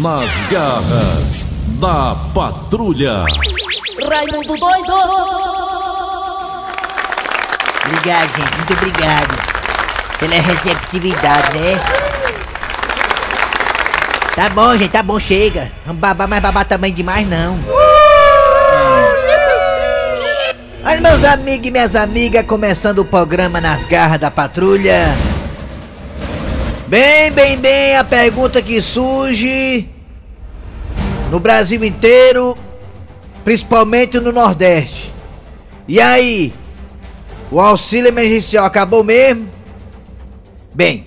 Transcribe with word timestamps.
Nas 0.00 0.30
garras 0.50 1.48
da 1.78 2.16
patrulha. 2.32 3.24
Raimundo 4.08 4.56
doido! 4.56 4.92
Obrigado, 7.84 8.36
gente. 8.36 8.56
Muito 8.56 8.72
obrigado 8.72 9.52
pela 10.18 10.34
receptividade, 10.34 11.58
né? 11.58 11.80
Tá 14.34 14.48
bom, 14.48 14.76
gente. 14.76 14.90
Tá 14.90 15.02
bom. 15.02 15.20
Chega. 15.20 15.70
Vamos 15.84 16.00
babar, 16.00 16.26
mas 16.26 16.40
babar 16.40 16.64
também 16.64 16.92
demais, 16.94 17.28
não. 17.28 17.58
Olha, 20.84 21.00
meus 21.00 21.24
amigos 21.24 21.68
e 21.68 21.70
minhas 21.70 21.94
amigas, 21.94 22.46
começando 22.46 23.00
o 23.00 23.04
programa 23.04 23.60
Nas 23.60 23.84
Garras 23.86 24.18
da 24.18 24.30
Patrulha. 24.30 25.14
Bem, 26.92 27.32
bem, 27.32 27.56
bem, 27.56 27.96
a 27.96 28.04
pergunta 28.04 28.60
que 28.60 28.82
surge 28.82 29.88
no 31.30 31.40
Brasil 31.40 31.82
inteiro, 31.82 32.54
principalmente 33.42 34.20
no 34.20 34.30
Nordeste. 34.30 35.10
E 35.88 35.98
aí? 35.98 36.52
O 37.50 37.58
auxílio 37.58 38.08
emergencial 38.08 38.66
acabou 38.66 39.02
mesmo? 39.02 39.48
Bem, 40.74 41.06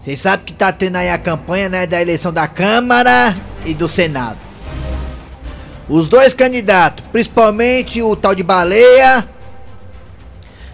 vocês 0.00 0.20
sabem 0.20 0.46
que 0.46 0.52
tá 0.52 0.72
tendo 0.72 0.96
aí 0.96 1.10
a 1.10 1.16
campanha, 1.16 1.68
né, 1.68 1.86
da 1.86 2.02
eleição 2.02 2.32
da 2.32 2.48
Câmara 2.48 3.36
e 3.64 3.74
do 3.74 3.86
Senado. 3.88 4.38
Os 5.88 6.08
dois 6.08 6.34
candidatos, 6.34 7.04
principalmente 7.12 8.02
o 8.02 8.16
tal 8.16 8.34
de 8.34 8.42
Baleia, 8.42 9.28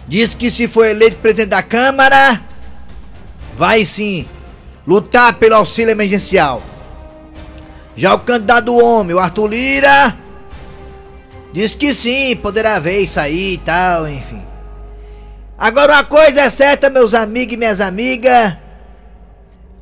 diz 0.07 0.33
que 0.33 0.49
se 0.49 0.67
for 0.67 0.87
eleito 0.87 1.17
presidente 1.17 1.49
da 1.49 1.61
Câmara, 1.61 2.48
vai 3.59 3.83
sim 3.83 4.25
lutar 4.87 5.33
pelo 5.33 5.55
auxílio 5.55 5.91
emergencial. 5.91 6.63
Já 7.93 8.13
o 8.13 8.19
candidato 8.19 8.73
homem, 8.73 9.13
o 9.13 9.19
Arthur 9.19 9.47
Lira, 9.47 10.17
diz 11.51 11.75
que 11.75 11.93
sim, 11.93 12.37
poderá 12.37 12.79
ver 12.79 13.01
isso 13.01 13.19
aí 13.19 13.55
e 13.55 13.57
tal, 13.57 14.07
enfim. 14.07 14.41
Agora 15.57 15.91
uma 15.91 16.05
coisa 16.05 16.43
é 16.43 16.49
certa, 16.49 16.89
meus 16.89 17.13
amigos 17.13 17.55
e 17.55 17.57
minhas 17.57 17.81
amigas. 17.81 18.53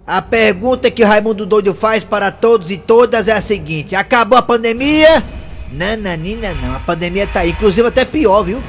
A 0.08 0.24
pergunta 0.24 0.90
que 0.90 1.04
o 1.04 1.08
Raimundo 1.08 1.46
Doido 1.46 1.76
faz 1.76 2.04
para 2.04 2.32
todos 2.32 2.72
e 2.72 2.78
todas 2.78 3.28
é 3.28 3.34
a 3.34 3.42
seguinte: 3.42 3.96
acabou 3.96 4.40
a 4.40 4.42
pandemia? 4.42 5.24
Nananina, 5.72 6.52
não, 6.64 6.76
a 6.76 6.80
pandemia 6.80 7.28
tá 7.28 7.42
aí, 7.42 7.52
inclusive 7.52 7.88
até 7.88 8.04
pior, 8.04 8.42
viu? 8.42 8.64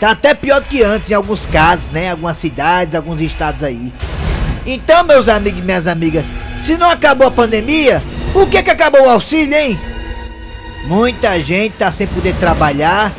Tá 0.00 0.12
até 0.12 0.32
pior 0.32 0.62
do 0.62 0.68
que 0.70 0.82
antes 0.82 1.10
em 1.10 1.14
alguns 1.14 1.44
casos, 1.44 1.90
né? 1.90 2.10
Algumas 2.10 2.38
cidades, 2.38 2.94
alguns 2.94 3.20
estados 3.20 3.62
aí. 3.62 3.92
Então, 4.66 5.04
meus 5.04 5.28
amigos 5.28 5.60
e 5.60 5.62
minhas 5.62 5.86
amigas, 5.86 6.24
se 6.62 6.76
não 6.76 6.88
acabou 6.88 7.26
a 7.26 7.30
pandemia, 7.30 8.02
por 8.32 8.48
que 8.48 8.62
que 8.62 8.70
acabou 8.70 9.02
o 9.02 9.10
auxílio, 9.10 9.54
hein? 9.54 9.78
Muita 10.86 11.40
gente 11.40 11.74
tá 11.74 11.92
sem 11.92 12.06
poder 12.06 12.34
trabalhar 12.36 13.12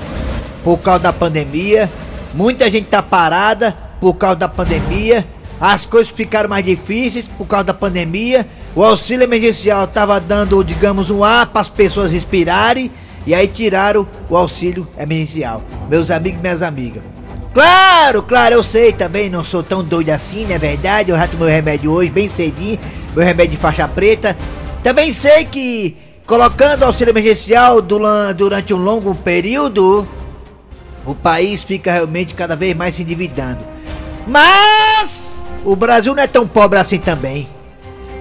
por 0.64 0.78
causa 0.78 1.00
da 1.00 1.14
pandemia. 1.14 1.92
Muita 2.34 2.70
gente 2.70 2.88
tá 2.88 3.02
parada 3.02 3.76
por 4.00 4.16
causa 4.16 4.38
da 4.38 4.48
pandemia. 4.48 5.26
As 5.60 5.86
coisas 5.86 6.12
ficaram 6.12 6.50
mais 6.50 6.66
difíceis 6.66 7.28
por 7.28 7.46
causa 7.46 7.66
da 7.66 7.74
pandemia. 7.74 8.48
O 8.76 8.84
auxílio 8.84 9.24
emergencial 9.24 9.88
tava 9.88 10.20
dando, 10.20 10.64
digamos, 10.64 11.10
um 11.10 11.24
ar 11.24 11.48
para 11.48 11.62
as 11.62 11.70
pessoas 11.70 12.12
respirarem. 12.12 12.92
E 13.26 13.34
aí 13.34 13.48
tiraram 13.48 14.06
o 14.30 14.36
auxílio 14.36 14.88
emergencial. 14.98 15.62
Meus 15.90 16.12
amigos 16.12 16.40
e 16.40 16.42
minhas 16.42 16.62
amigas. 16.62 17.13
Claro, 17.54 18.24
claro, 18.24 18.56
eu 18.56 18.64
sei 18.64 18.92
também, 18.92 19.30
não 19.30 19.46
sou 19.46 19.62
tão 19.62 19.84
doido 19.84 20.10
assim, 20.10 20.46
não 20.46 20.56
é 20.56 20.58
verdade? 20.58 21.12
Eu 21.12 21.18
já 21.18 21.28
tomei 21.28 21.48
o 21.48 21.52
remédio 21.52 21.92
hoje, 21.92 22.10
bem 22.10 22.28
cedinho, 22.28 22.80
meu 23.16 23.24
remédio 23.24 23.52
de 23.52 23.58
faixa 23.58 23.88
preta. 23.88 24.36
Também 24.82 25.14
sei 25.14 25.46
que 25.46 25.96
colocando 26.26 26.84
auxílio 26.84 27.12
emergencial 27.12 27.80
durante 27.80 28.74
um 28.74 28.78
longo 28.78 29.14
período, 29.14 30.08
o 31.06 31.14
país 31.14 31.62
fica 31.62 31.92
realmente 31.92 32.34
cada 32.34 32.56
vez 32.56 32.76
mais 32.76 32.96
se 32.96 33.04
endividando. 33.04 33.64
Mas 34.26 35.40
o 35.64 35.76
Brasil 35.76 36.16
não 36.16 36.24
é 36.24 36.28
tão 36.28 36.48
pobre 36.48 36.80
assim 36.80 36.98
também. 36.98 37.48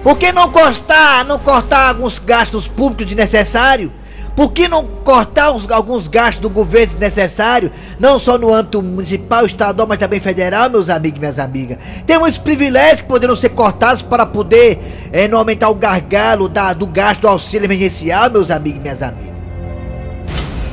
Por 0.03 0.17
que 0.17 0.31
não 0.31 0.51
cortar, 0.51 1.25
não 1.25 1.39
cortar 1.39 1.89
alguns 1.89 2.19
gastos 2.19 2.67
públicos 2.67 3.07
desnecessários? 3.07 3.89
Por 4.35 4.51
que 4.51 4.67
não 4.67 4.85
cortar 5.03 5.51
os, 5.51 5.69
alguns 5.69 6.07
gastos 6.07 6.41
do 6.41 6.49
governo 6.49 6.87
desnecessários? 6.87 7.71
Não 7.99 8.17
só 8.17 8.37
no 8.37 8.51
âmbito 8.51 8.81
municipal, 8.81 9.45
estadual, 9.45 9.87
mas 9.87 9.99
também 9.99 10.19
federal, 10.19 10.69
meus 10.69 10.89
amigos 10.89 11.17
e 11.17 11.19
minhas 11.19 11.37
amigas. 11.37 11.77
Tem 12.05 12.17
uns 12.17 12.37
privilégios 12.37 13.01
que 13.01 13.07
poderão 13.07 13.35
ser 13.35 13.49
cortados 13.49 14.01
para 14.01 14.25
poder 14.25 14.79
é, 15.11 15.27
não 15.27 15.37
aumentar 15.37 15.69
o 15.69 15.75
gargalo 15.75 16.49
da, 16.49 16.73
do 16.73 16.87
gasto 16.87 17.21
do 17.21 17.27
auxílio 17.27 17.65
emergencial, 17.65 18.31
meus 18.31 18.49
amigos 18.49 18.79
e 18.79 18.81
minhas 18.81 19.01
amigas. 19.03 19.33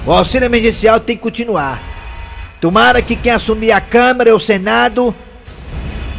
O 0.06 0.12
auxílio 0.12 0.46
emergencial 0.46 0.98
tem 0.98 1.14
que 1.14 1.22
continuar. 1.22 1.82
Tomara 2.60 3.02
que 3.02 3.14
quem 3.14 3.32
assumir 3.32 3.72
a 3.72 3.80
Câmara 3.80 4.30
e 4.30 4.32
o 4.32 4.40
Senado 4.40 5.14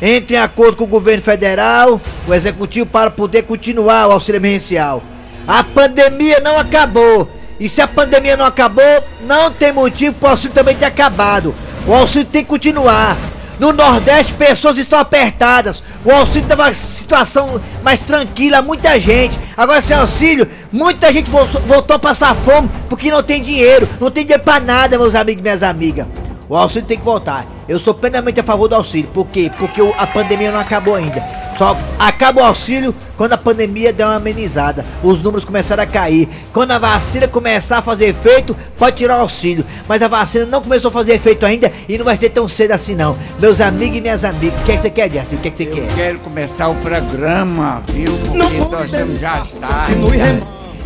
entre 0.02 0.36
em 0.36 0.40
acordo 0.40 0.78
com 0.78 0.84
o 0.84 0.88
governo 0.88 1.22
federal, 1.22 2.02
o 2.28 2.34
executivo, 2.34 2.88
para 2.88 3.12
poder 3.12 3.44
continuar 3.44 4.08
o 4.08 4.12
auxílio 4.12 4.40
emergencial. 4.40 5.04
A 5.52 5.66
pandemia 5.66 6.40
não 6.40 6.58
acabou. 6.58 7.30
E 7.60 7.68
se 7.68 7.82
a 7.82 7.88
pandemia 7.88 8.38
não 8.38 8.46
acabou, 8.46 9.04
não 9.20 9.52
tem 9.52 9.74
motivo 9.74 10.16
para 10.16 10.28
o 10.28 10.32
auxílio 10.32 10.54
também 10.54 10.78
ter 10.78 10.86
acabado. 10.86 11.54
O 11.86 11.94
auxílio 11.94 12.26
tem 12.26 12.42
que 12.42 12.50
continuar. 12.50 13.18
No 13.60 13.74
Nordeste, 13.74 14.32
pessoas 14.32 14.78
estão 14.78 14.98
apertadas. 14.98 15.84
O 16.06 16.10
auxílio 16.10 16.44
estava 16.44 16.64
uma 16.64 16.74
situação 16.74 17.62
mais 17.84 18.00
tranquila, 18.00 18.62
muita 18.62 18.98
gente. 18.98 19.38
Agora, 19.58 19.82
sem 19.82 19.94
auxílio, 19.94 20.48
muita 20.72 21.12
gente 21.12 21.30
voltou, 21.30 21.60
voltou 21.64 21.98
a 21.98 22.00
passar 22.00 22.34
fome 22.34 22.70
porque 22.88 23.12
não 23.12 23.22
tem 23.22 23.44
dinheiro. 23.44 23.90
Não 24.00 24.10
tem 24.10 24.24
dinheiro 24.24 24.46
para 24.46 24.62
nada, 24.62 24.98
meus 24.98 25.16
amigos 25.16 25.40
e 25.40 25.44
minhas 25.44 25.64
amigas. 25.64 26.08
O 26.48 26.56
auxílio 26.56 26.88
tem 26.88 26.98
que 26.98 27.04
voltar. 27.04 27.46
Eu 27.72 27.80
sou 27.80 27.94
plenamente 27.94 28.38
a 28.38 28.44
favor 28.44 28.68
do 28.68 28.76
auxílio. 28.76 29.10
Por 29.14 29.26
quê? 29.28 29.50
Porque 29.58 29.80
a 29.98 30.06
pandemia 30.06 30.52
não 30.52 30.60
acabou 30.60 30.94
ainda. 30.94 31.24
Só 31.58 31.78
acaba 31.98 32.42
o 32.42 32.44
auxílio 32.44 32.94
quando 33.16 33.32
a 33.32 33.38
pandemia 33.38 33.94
der 33.94 34.06
uma 34.06 34.16
amenizada. 34.16 34.86
Os 35.02 35.22
números 35.22 35.46
começaram 35.46 35.82
a 35.82 35.86
cair. 35.86 36.28
Quando 36.52 36.72
a 36.72 36.80
vacina 36.80 37.30
começar 37.30 37.78
a 37.78 37.82
fazer 37.82 38.08
efeito, 38.08 38.58
pode 38.78 38.98
tirar 38.98 39.20
o 39.20 39.22
auxílio. 39.22 39.64
Mas 39.88 40.02
a 40.02 40.10
vacina 40.10 40.46
não 40.46 40.62
começou 40.62 40.90
a 40.90 40.92
fazer 40.92 41.14
efeito 41.14 41.46
ainda 41.46 41.72
e 41.88 41.98
não 41.98 42.04
vai 42.04 42.18
ser 42.18 42.32
tão 42.32 42.46
cedo 42.46 42.72
assim 42.72 42.94
não. 42.94 43.18
Meus 43.40 43.62
amigos 43.62 43.98
e 43.98 44.02
minhas 44.02 44.26
amigas, 44.26 44.60
o 44.60 44.64
que, 44.66 44.74
é 44.74 44.76
que 44.76 44.82
você 44.82 44.90
quer, 44.90 45.10
Jesse? 45.10 45.36
O 45.36 45.38
que, 45.38 45.48
é 45.48 45.52
que 45.52 45.64
você 45.64 45.70
Eu 45.70 45.74
quer? 45.74 45.96
quero 45.96 46.20
começar 46.20 46.68
o 46.68 46.76
programa, 46.76 47.82
viu? 47.88 48.12
Porque 48.18 48.38
nós 48.70 48.86
estamos 48.92 49.18
já 49.18 49.46
tarde. 49.62 49.94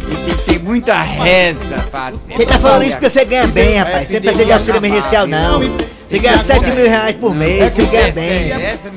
E 0.07 0.35
tem 0.46 0.59
muita 0.59 1.02
reza, 1.02 1.84
padre. 1.91 2.19
Você 2.29 2.46
tá 2.46 2.59
falando 2.59 2.84
isso 2.84 2.91
porque 2.91 3.09
você 3.09 3.25
ganha 3.25 3.47
bem, 3.47 3.79
rapaz. 3.79 4.07
Você 4.07 4.13
não 4.13 4.22
precisa 4.22 4.46
de 4.46 4.52
auxílio 4.52 4.78
emergencial, 4.78 5.25
não. 5.25 5.94
Você 6.09 6.19
ganha 6.19 6.38
7 6.38 6.71
mil 6.71 6.88
reais 6.88 7.16
por 7.16 7.33
mês, 7.33 7.73
você 7.73 7.85
ganha 7.85 8.11
bem. 8.11 8.51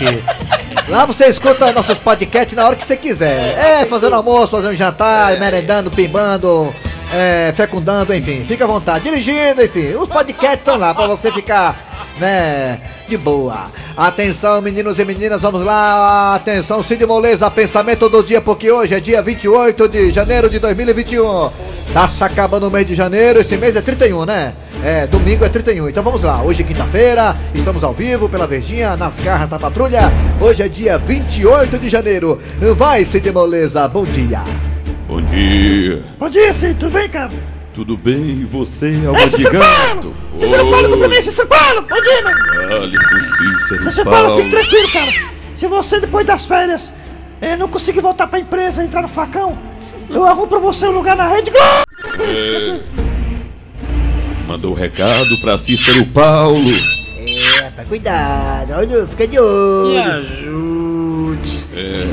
Lá 0.88 1.08
você 1.08 1.26
escuta 1.26 1.72
nossos 1.72 1.98
podcasts 1.98 2.56
na 2.56 2.68
hora 2.68 2.76
que 2.76 2.86
você 2.86 2.96
quiser. 2.96 3.58
É, 3.58 3.88
fazendo 3.88 4.14
almoço, 4.14 4.52
fazendo 4.52 4.76
jantar, 4.76 5.40
merendando, 5.40 5.90
pimbando, 5.90 6.72
é, 7.12 7.52
fecundando, 7.58 8.14
enfim. 8.14 8.46
Fica 8.48 8.66
à 8.66 8.68
vontade. 8.68 9.06
Dirigindo, 9.06 9.64
enfim. 9.64 9.96
Os 9.96 10.08
podcasts 10.08 10.60
estão 10.60 10.78
lá 10.78 10.94
pra 10.94 11.08
você 11.08 11.32
ficar, 11.32 11.76
né, 12.20 12.80
de 13.08 13.18
boa. 13.18 13.68
Atenção, 13.96 14.62
meninos 14.62 15.00
e 15.00 15.06
meninas, 15.06 15.42
vamos 15.42 15.64
lá. 15.64 16.36
Atenção, 16.36 16.84
Cid 16.84 17.06
Moleza, 17.06 17.50
pensamento 17.50 18.08
do 18.10 18.24
dia, 18.24 18.42
porque 18.42 18.72
hoje 18.72 18.94
é 18.94 19.00
dia 19.00 19.22
28 19.22 19.88
de 19.88 20.12
janeiro 20.12 20.50
de 20.50 20.60
2021. 20.60 21.50
Tá 21.94 22.08
se 22.08 22.24
acabando 22.24 22.68
o 22.68 22.72
mês 22.72 22.86
de 22.88 22.94
janeiro, 22.94 23.40
esse 23.40 23.58
mês 23.58 23.76
é 23.76 23.82
31, 23.82 24.26
né? 24.26 24.54
É, 24.84 25.08
domingo 25.08 25.44
é 25.44 25.50
31. 25.50 25.90
Então 25.90 26.04
vamos 26.04 26.24
lá. 26.24 26.42
Hoje 26.44 26.62
é 26.62 26.66
quinta-feira, 26.66 27.36
estamos 27.54 27.84
ao 27.84 27.94
vivo 27.94 28.30
pela 28.30 28.46
Verdinha, 28.46 28.96
nas 28.96 29.20
garras 29.20 29.50
da 29.50 29.58
patrulha. 29.58 30.12
Hoje 30.40 30.62
é 30.62 30.70
dia 30.70 30.98
28 30.98 31.80
de 31.80 31.90
janeiro. 31.90 32.40
Vai, 32.76 33.04
Cid 33.04 33.32
Moleza, 33.32 33.88
bom 33.88 34.04
dia. 34.04 34.44
Bom 35.08 35.22
dia. 35.22 36.04
Bom 36.20 36.30
dia, 36.30 36.54
Cid, 36.54 36.76
tudo 36.76 36.92
bem, 36.92 37.10
cara? 37.10 37.59
Tudo 37.80 37.96
bem? 37.96 38.42
E 38.42 38.44
você, 38.44 38.88
alma 39.08 39.22
Ei, 39.22 39.26
de 39.30 39.38
Cícero 39.38 39.54
gato? 39.58 40.12
Paulo! 40.12 40.16
Cícero 40.38 40.70
Paulo, 40.70 40.90
tudo 40.90 41.08
bem, 41.10 41.22
Cícero 41.22 41.48
Paulo? 41.48 41.88
Mano! 41.90 42.68
Fale 42.68 42.98
com 42.98 43.90
Cícero 43.90 44.04
Paulo, 44.10 44.36
fique 44.36 44.50
tranquilo, 44.50 44.92
cara. 44.92 45.14
Se 45.56 45.66
você, 45.66 46.00
depois 46.02 46.28
das 46.28 46.46
férias, 46.46 46.92
eh, 47.40 47.56
não 47.56 47.70
conseguir 47.70 48.02
voltar 48.02 48.28
pra 48.28 48.38
empresa, 48.38 48.84
entrar 48.84 49.02
no 49.02 49.08
facão, 49.08 49.58
eu 50.10 50.26
arrumo 50.26 50.48
pra 50.48 50.60
você 50.60 50.90
um 50.90 50.92
lugar 50.92 51.16
na 51.16 51.30
Rede 51.30 51.52
Globo! 51.52 52.84
Mandou 54.46 54.72
um 54.72 54.76
recado 54.76 55.38
pra 55.40 55.58
Cícero 55.58 56.06
Paulo. 56.08 56.60
É, 57.18 57.62
rapaz, 57.64 57.88
cuidado, 57.88 58.74
olha, 58.74 59.08
fica 59.08 59.26
de 59.26 59.40
olho. 59.40 60.12
ajude! 60.16 61.64
Eu 61.74 62.09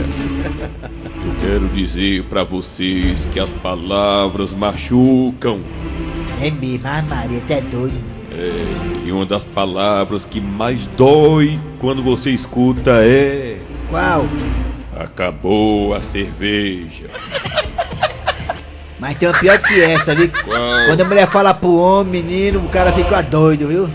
quero 1.47 1.69
dizer 1.69 2.25
pra 2.25 2.43
vocês 2.43 3.25
que 3.33 3.39
as 3.39 3.53
palavras 3.53 4.53
machucam. 4.53 5.61
É 6.43 6.51
mesmo, 6.51 6.89
a 6.89 7.03
Maria, 7.03 7.41
tá 7.47 7.61
doido. 7.61 7.95
E 9.05 9.13
uma 9.13 9.25
das 9.25 9.45
palavras 9.45 10.25
que 10.25 10.41
mais 10.41 10.89
dói 10.89 11.61
quando 11.79 12.03
você 12.03 12.31
escuta 12.31 12.91
é. 13.01 13.61
Qual? 13.89 14.27
Acabou 14.99 15.95
a 15.95 16.01
cerveja. 16.01 17.07
Mas 18.99 19.17
tem 19.17 19.29
uma 19.29 19.39
pior 19.39 19.59
que 19.61 19.81
essa, 19.81 20.17
viu? 20.17 20.29
Qual? 20.29 20.87
Quando 20.89 21.01
a 21.01 21.05
mulher 21.05 21.29
fala 21.29 21.55
pro 21.55 21.77
homem, 21.77 22.25
menino, 22.25 22.59
o 22.59 22.69
cara 22.71 22.91
fica 22.91 23.23
doido, 23.23 23.69
viu? 23.69 23.89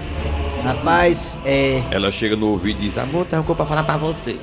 Rapaz, 0.63 1.35
é. 1.43 1.83
Ela 1.91 2.11
chega 2.13 2.37
no 2.37 2.47
ouvido 2.47 2.79
e 2.79 2.87
diz: 2.87 2.97
Amor, 2.97 3.25
tem 3.25 3.37
uma 3.37 3.43
coisa 3.43 3.57
pra 3.57 3.65
falar 3.65 3.83
pra 3.83 3.97
você. 3.97 4.37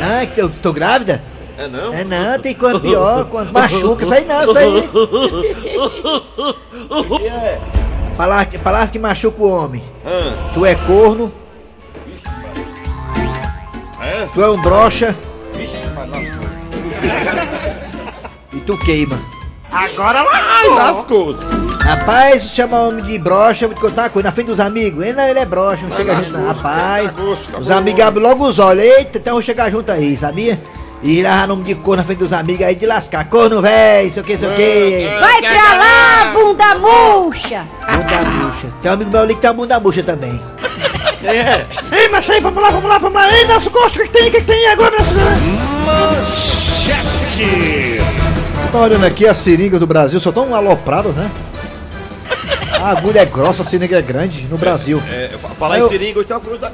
Ah, 0.00 0.24
que 0.24 0.40
eu 0.40 0.48
tô 0.48 0.72
grávida? 0.72 1.22
É 1.58 1.66
não? 1.66 1.92
É 1.92 2.04
não, 2.04 2.38
tem 2.38 2.54
coisa 2.54 2.78
pior, 2.78 3.24
quando 3.30 3.52
machuca, 3.52 4.04
isso 4.04 4.14
aí 4.14 4.24
não, 4.24 4.42
isso 4.42 4.56
aí. 4.58 4.88
Falar, 8.16 8.46
que- 8.46 8.58
falar 8.58 8.88
que 8.90 8.98
machuca 8.98 9.42
o 9.42 9.50
homem. 9.50 9.82
Ah, 10.06 10.50
Tu 10.54 10.64
é 10.64 10.74
corno. 10.76 11.32
Tu 14.32 14.42
é 14.42 14.50
um 14.50 14.60
brocha. 14.62 15.14
E 18.50 18.60
tu 18.60 18.78
queima. 18.78 19.20
Agora 19.70 20.22
lá! 20.22 20.30
ai, 20.32 20.68
lascou-se. 20.70 21.38
Rapaz, 21.82 22.42
chama 22.44 22.80
homem 22.88 23.04
de 23.04 23.18
brocha, 23.18 23.66
vou 23.66 23.74
te 23.76 23.80
contar 23.80 24.04
uma 24.04 24.10
coisa, 24.10 24.28
na 24.28 24.32
frente 24.32 24.46
dos 24.46 24.58
amigos. 24.58 25.04
Ele 25.04 25.20
ele 25.20 25.38
é 25.38 25.44
brocha, 25.44 25.86
não 25.86 25.94
chega 25.94 26.16
junto 26.16 26.32
não. 26.32 26.46
Rapaz, 26.48 27.12
os 27.60 27.70
amigos 27.70 28.00
abrem 28.00 28.24
logo 28.26 28.46
os 28.48 28.58
olhos. 28.58 28.82
Eita, 28.82 29.18
então 29.18 29.34
vamos 29.34 29.44
chegar 29.44 29.70
junto 29.70 29.92
aí, 29.92 30.16
sabia? 30.16 30.58
E 31.02 31.22
lá 31.22 31.46
nome 31.46 31.62
de 31.62 31.74
corno 31.76 31.98
na 31.98 32.04
frente 32.04 32.18
dos 32.18 32.32
amigos 32.32 32.66
aí 32.66 32.74
de 32.74 32.84
lascar. 32.86 33.24
Corno 33.28 33.62
véi, 33.62 34.10
sei 34.10 34.20
o 34.22 34.24
que, 34.24 34.36
sei 34.36 34.48
o 34.48 34.54
que. 34.56 35.08
Vai 35.20 35.40
pra 35.40 35.76
lá, 35.76 36.32
bunda 36.34 36.74
murcha! 36.78 37.66
Bunda 37.88 38.30
murcha. 38.30 38.66
Tem 38.82 38.90
um 38.90 38.94
amigo 38.94 39.10
meu 39.10 39.20
ali 39.22 39.34
que 39.36 39.40
tem 39.40 39.50
uma 39.50 39.54
bunda 39.56 39.78
murcha 39.80 40.02
também. 40.02 40.40
Ei, 41.92 42.08
mas 42.08 42.28
aí, 42.28 42.40
vamos 42.40 42.62
lá, 42.62 42.70
vamos 42.70 42.88
lá, 42.90 42.98
vamos 42.98 43.20
lá! 43.22 43.32
Ei, 43.32 43.44
Nelson 43.46 43.70
Costa, 43.70 43.98
o 43.98 44.02
que, 44.02 44.08
que 44.08 44.12
tem? 44.12 44.28
O 44.28 44.30
que, 44.32 44.40
que 44.40 44.46
tem 44.46 44.68
agora, 44.68 44.96
Nelson? 44.96 45.14
Tá 48.72 48.78
olhando 48.80 49.06
aqui 49.06 49.26
as 49.26 49.36
seringas 49.36 49.78
do 49.80 49.86
Brasil, 49.86 50.18
só 50.20 50.32
tão 50.32 50.54
alopradas, 50.54 51.14
né? 51.14 51.30
A 52.80 52.90
agulha 52.90 53.20
é 53.20 53.24
grossa, 53.24 53.62
a 53.62 53.64
seringa 53.64 53.98
é 53.98 54.02
grande 54.02 54.46
no 54.50 54.58
Brasil. 54.58 55.02
É, 55.08 55.30
falar 55.58 55.78
Eu- 55.78 55.86
em 55.86 55.88
seringa, 55.88 56.18
hoje 56.18 56.28
tem 56.28 56.36
uma 56.36 56.42
cruz 56.42 56.60
da. 56.60 56.72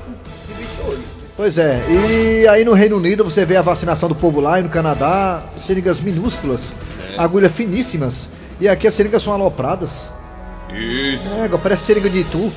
Pois 1.37 1.59
é, 1.59 1.83
e 1.89 2.47
aí 2.47 2.65
no 2.65 2.75
Reino 2.75 2.97
Unido 2.97 3.25
você 3.25 3.45
vê 3.45 3.57
a 3.57 3.63
vacinação 3.63 4.09
do 4.09 4.15
povo 4.15 4.41
lá 4.41 4.61
e 4.61 4.63
no 4.63 4.69
Canadá, 4.69 5.43
seringas 5.67 5.99
minúsculas, 5.99 6.61
agulhas 7.19 7.51
finíssimas. 7.51 8.29
E 8.61 8.69
aqui 8.69 8.87
as 8.87 8.95
seringas 8.95 9.21
são 9.23 9.33
alopradas. 9.33 10.09
Isso. 10.73 11.29
É, 11.35 11.49
parece 11.59 11.87
seringa 11.87 12.09
de 12.09 12.21
itu. 12.21 12.53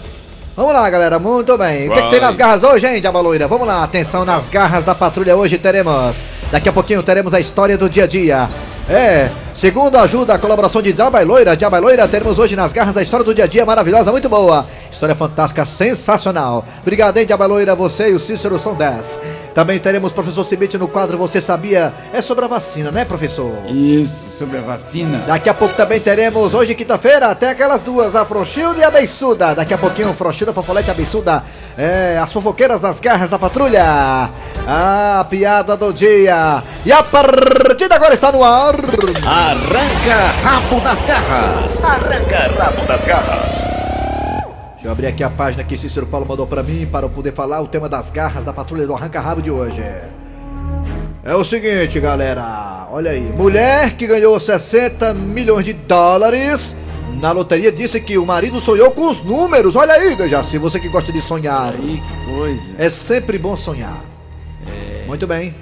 Vamos 0.55 0.73
lá, 0.73 0.87
galera, 0.89 1.17
muito 1.17 1.57
bem. 1.57 1.87
O 1.87 1.91
que, 1.91 1.95
que 1.95 2.01
Vai. 2.01 2.09
tem 2.11 2.19
nas 2.19 2.35
garras 2.35 2.63
hoje, 2.63 2.85
hein, 2.87 3.01
Diaba 3.01 3.19
Loira? 3.19 3.47
Vamos 3.47 3.67
lá, 3.67 3.83
atenção 3.83 4.23
nas 4.23 4.49
garras 4.49 4.85
da 4.85 4.93
patrulha 4.93 5.35
hoje 5.35 5.57
teremos. 5.57 6.23
Daqui 6.51 6.69
a 6.69 6.73
pouquinho 6.73 7.01
teremos 7.01 7.33
a 7.33 7.39
história 7.39 7.77
do 7.77 7.89
dia 7.89 8.03
a 8.03 8.07
dia. 8.07 8.49
É, 8.89 9.29
segundo 9.53 9.97
ajuda 9.97 10.33
a 10.33 10.39
colaboração 10.39 10.81
de 10.81 10.93
Diaba 10.93 11.19
Loira, 11.21 11.57
Diaba 11.57 11.77
Loira, 11.77 12.07
teremos 12.07 12.39
hoje 12.39 12.55
nas 12.55 12.71
garras 12.71 12.95
da 12.95 13.03
história 13.03 13.25
do 13.25 13.33
dia 13.33 13.43
a 13.43 13.47
dia 13.47 13.65
maravilhosa, 13.65 14.13
muito 14.13 14.29
boa. 14.29 14.65
História 14.89 15.13
fantástica, 15.13 15.65
sensacional. 15.65 16.63
Obrigado, 16.81 17.17
hein, 17.17 17.25
Diaba 17.25 17.45
Loira, 17.45 17.75
você 17.75 18.11
e 18.11 18.13
o 18.13 18.19
Cícero 18.19 18.57
são 18.57 18.73
10. 18.75 19.19
Também 19.53 19.77
teremos 19.77 20.11
o 20.11 20.13
professor 20.13 20.45
Cibite 20.45 20.77
no 20.77 20.87
quadro 20.87 21.17
Você 21.17 21.41
Sabia? 21.41 21.93
É 22.13 22.21
sobre 22.21 22.45
a 22.45 22.47
vacina, 22.47 22.89
né, 22.89 23.03
professor? 23.03 23.51
Isso, 23.67 24.29
sobre 24.31 24.59
a 24.59 24.61
vacina. 24.61 25.21
Daqui 25.27 25.49
a 25.49 25.53
pouco 25.53 25.75
também 25.75 25.99
teremos, 25.99 26.53
hoje 26.53 26.73
quinta-feira, 26.73 27.35
tem 27.35 27.49
aquelas 27.49 27.81
duas, 27.81 28.15
a 28.15 28.23
Frouxilda 28.23 28.79
e 28.79 28.83
a 28.83 28.89
Beiçuda. 28.89 29.53
Daqui 29.53 29.73
a 29.73 29.77
pouquinho, 29.77 30.13
Frouxilda, 30.13 30.53
Fofolete 30.53 30.87
e 30.87 30.91
a 30.91 30.93
Beiçuda. 30.93 31.43
É, 31.77 32.17
as 32.17 32.33
fofoqueiras 32.33 32.81
das 32.81 32.99
garras 32.99 33.29
da 33.29 33.37
patrulha. 33.37 34.31
A 34.67 35.25
piada 35.29 35.77
do 35.77 35.93
dia. 35.93 36.63
E 36.83 36.91
a 36.91 37.03
partida 37.03 37.95
agora 37.95 38.15
está 38.15 38.31
no 38.31 38.43
ar. 38.43 38.73
Arranca 39.23 40.31
rabo 40.43 40.81
das 40.81 41.05
garras. 41.05 41.83
Arranca 41.83 42.51
rabo 42.57 42.85
das 42.87 43.05
garras. 43.05 43.63
Deixa 44.73 44.87
eu 44.87 44.91
abrir 44.91 45.05
aqui 45.05 45.23
a 45.23 45.29
página 45.29 45.63
que 45.63 45.77
Cícero 45.77 46.07
Paulo 46.07 46.25
mandou 46.27 46.47
pra 46.47 46.63
mim 46.63 46.87
para 46.91 47.05
eu 47.05 47.09
poder 47.11 47.31
falar 47.31 47.61
o 47.61 47.67
tema 47.67 47.87
das 47.87 48.09
garras 48.09 48.43
da 48.43 48.51
patrulha 48.51 48.87
do 48.87 48.95
arranca-rabo 48.95 49.43
de 49.43 49.51
hoje. 49.51 49.83
É 51.23 51.35
o 51.35 51.43
seguinte, 51.43 51.99
galera. 51.99 52.87
Olha 52.89 53.11
aí. 53.11 53.21
Mulher 53.37 53.91
que 53.91 54.07
ganhou 54.07 54.39
60 54.39 55.13
milhões 55.13 55.63
de 55.65 55.73
dólares 55.73 56.75
na 57.15 57.31
loteria 57.31 57.71
disse 57.71 57.99
que 57.99 58.17
o 58.17 58.25
marido 58.25 58.59
sonhou 58.59 58.91
com 58.91 59.09
os 59.09 59.23
números. 59.23 59.75
Olha 59.75 59.93
aí, 59.93 60.15
Dejaci, 60.15 60.57
você 60.57 60.79
que 60.79 60.87
gosta 60.89 61.11
de 61.11 61.21
sonhar. 61.21 61.73
Aí, 61.73 62.01
que 62.01 62.25
coisa. 62.31 62.73
É 62.77 62.89
sempre 62.89 63.37
bom 63.37 63.55
sonhar. 63.57 64.03
Muito 65.07 65.25
bem. 65.25 65.55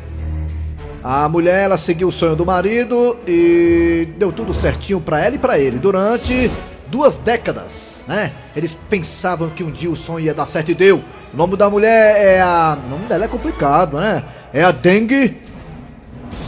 A 1.03 1.29
mulher, 1.29 1.63
ela 1.65 1.77
seguiu 1.77 2.07
o 2.07 2.11
sonho 2.11 2.35
do 2.35 2.45
marido 2.45 3.17
e 3.27 4.07
deu 4.17 4.31
tudo 4.31 4.53
certinho 4.53 4.99
pra 4.99 5.23
ela 5.23 5.35
e 5.35 5.39
pra 5.39 5.59
ele 5.59 5.77
durante 5.77 6.49
duas 6.87 7.17
décadas, 7.17 8.03
né? 8.07 8.31
Eles 8.55 8.75
pensavam 8.89 9.49
que 9.51 9.63
um 9.63 9.69
dia 9.69 9.89
o 9.89 9.95
sonho 9.95 10.25
ia 10.25 10.33
dar 10.33 10.47
certo 10.47 10.71
e 10.71 10.73
deu. 10.73 11.03
O 11.31 11.37
nome 11.37 11.55
da 11.55 11.69
mulher 11.69 12.15
é 12.25 12.41
a. 12.41 12.75
O 12.85 12.89
nome 12.89 13.05
dela 13.05 13.25
é 13.25 13.27
complicado, 13.27 13.97
né? 13.97 14.23
É 14.51 14.63
a 14.63 14.71
Dengue. 14.71 15.37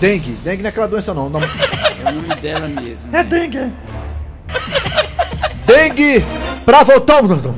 Dengue. 0.02 0.32
Dengue 0.44 0.64
não 0.64 0.68
é 0.68 0.70
aquela 0.70 0.88
doença, 0.88 1.14
não. 1.14 1.28
O 1.28 1.30
nome- 1.30 1.46
É 2.04 2.10
o 2.10 2.14
nome 2.16 2.36
dela 2.36 2.68
mesmo. 2.68 3.04
É 3.12 3.24
dengue! 3.24 3.72
Dengue 5.66 6.24
Pravotão. 6.66 7.56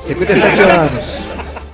57 0.00 0.60
anos. 0.62 1.22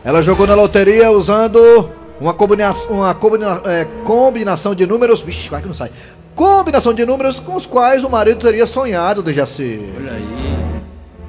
Ela 0.05 0.23
jogou 0.23 0.47
na 0.47 0.55
loteria 0.55 1.11
usando 1.11 1.91
uma, 2.21 2.35
combina 2.35 2.73
uma 2.91 3.15
combina 3.15 3.63
é, 3.65 3.87
combinação 4.05 4.75
de 4.75 4.87
números. 4.87 5.21
Vixe, 5.21 5.49
vai 5.49 5.63
que 5.63 5.69
não 5.69 5.75
sai. 5.75 5.91
Combinação 6.35 6.93
de 6.93 7.07
números 7.07 7.39
com 7.39 7.55
os 7.55 7.65
quais 7.67 8.03
o 8.05 8.11
marido 8.11 8.41
teria 8.41 8.67
sonhado 8.67 9.23
do 9.23 9.33
Jaci. 9.33 9.89
Olha 9.97 10.13
aí. 10.13 10.83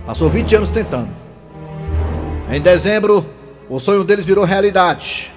Passou 0.05 0.29
20 0.29 0.55
anos 0.55 0.69
tentando. 0.69 1.09
Em 2.49 2.61
dezembro, 2.61 3.25
o 3.69 3.79
sonho 3.79 4.03
deles 4.03 4.25
virou 4.25 4.43
realidade. 4.43 5.33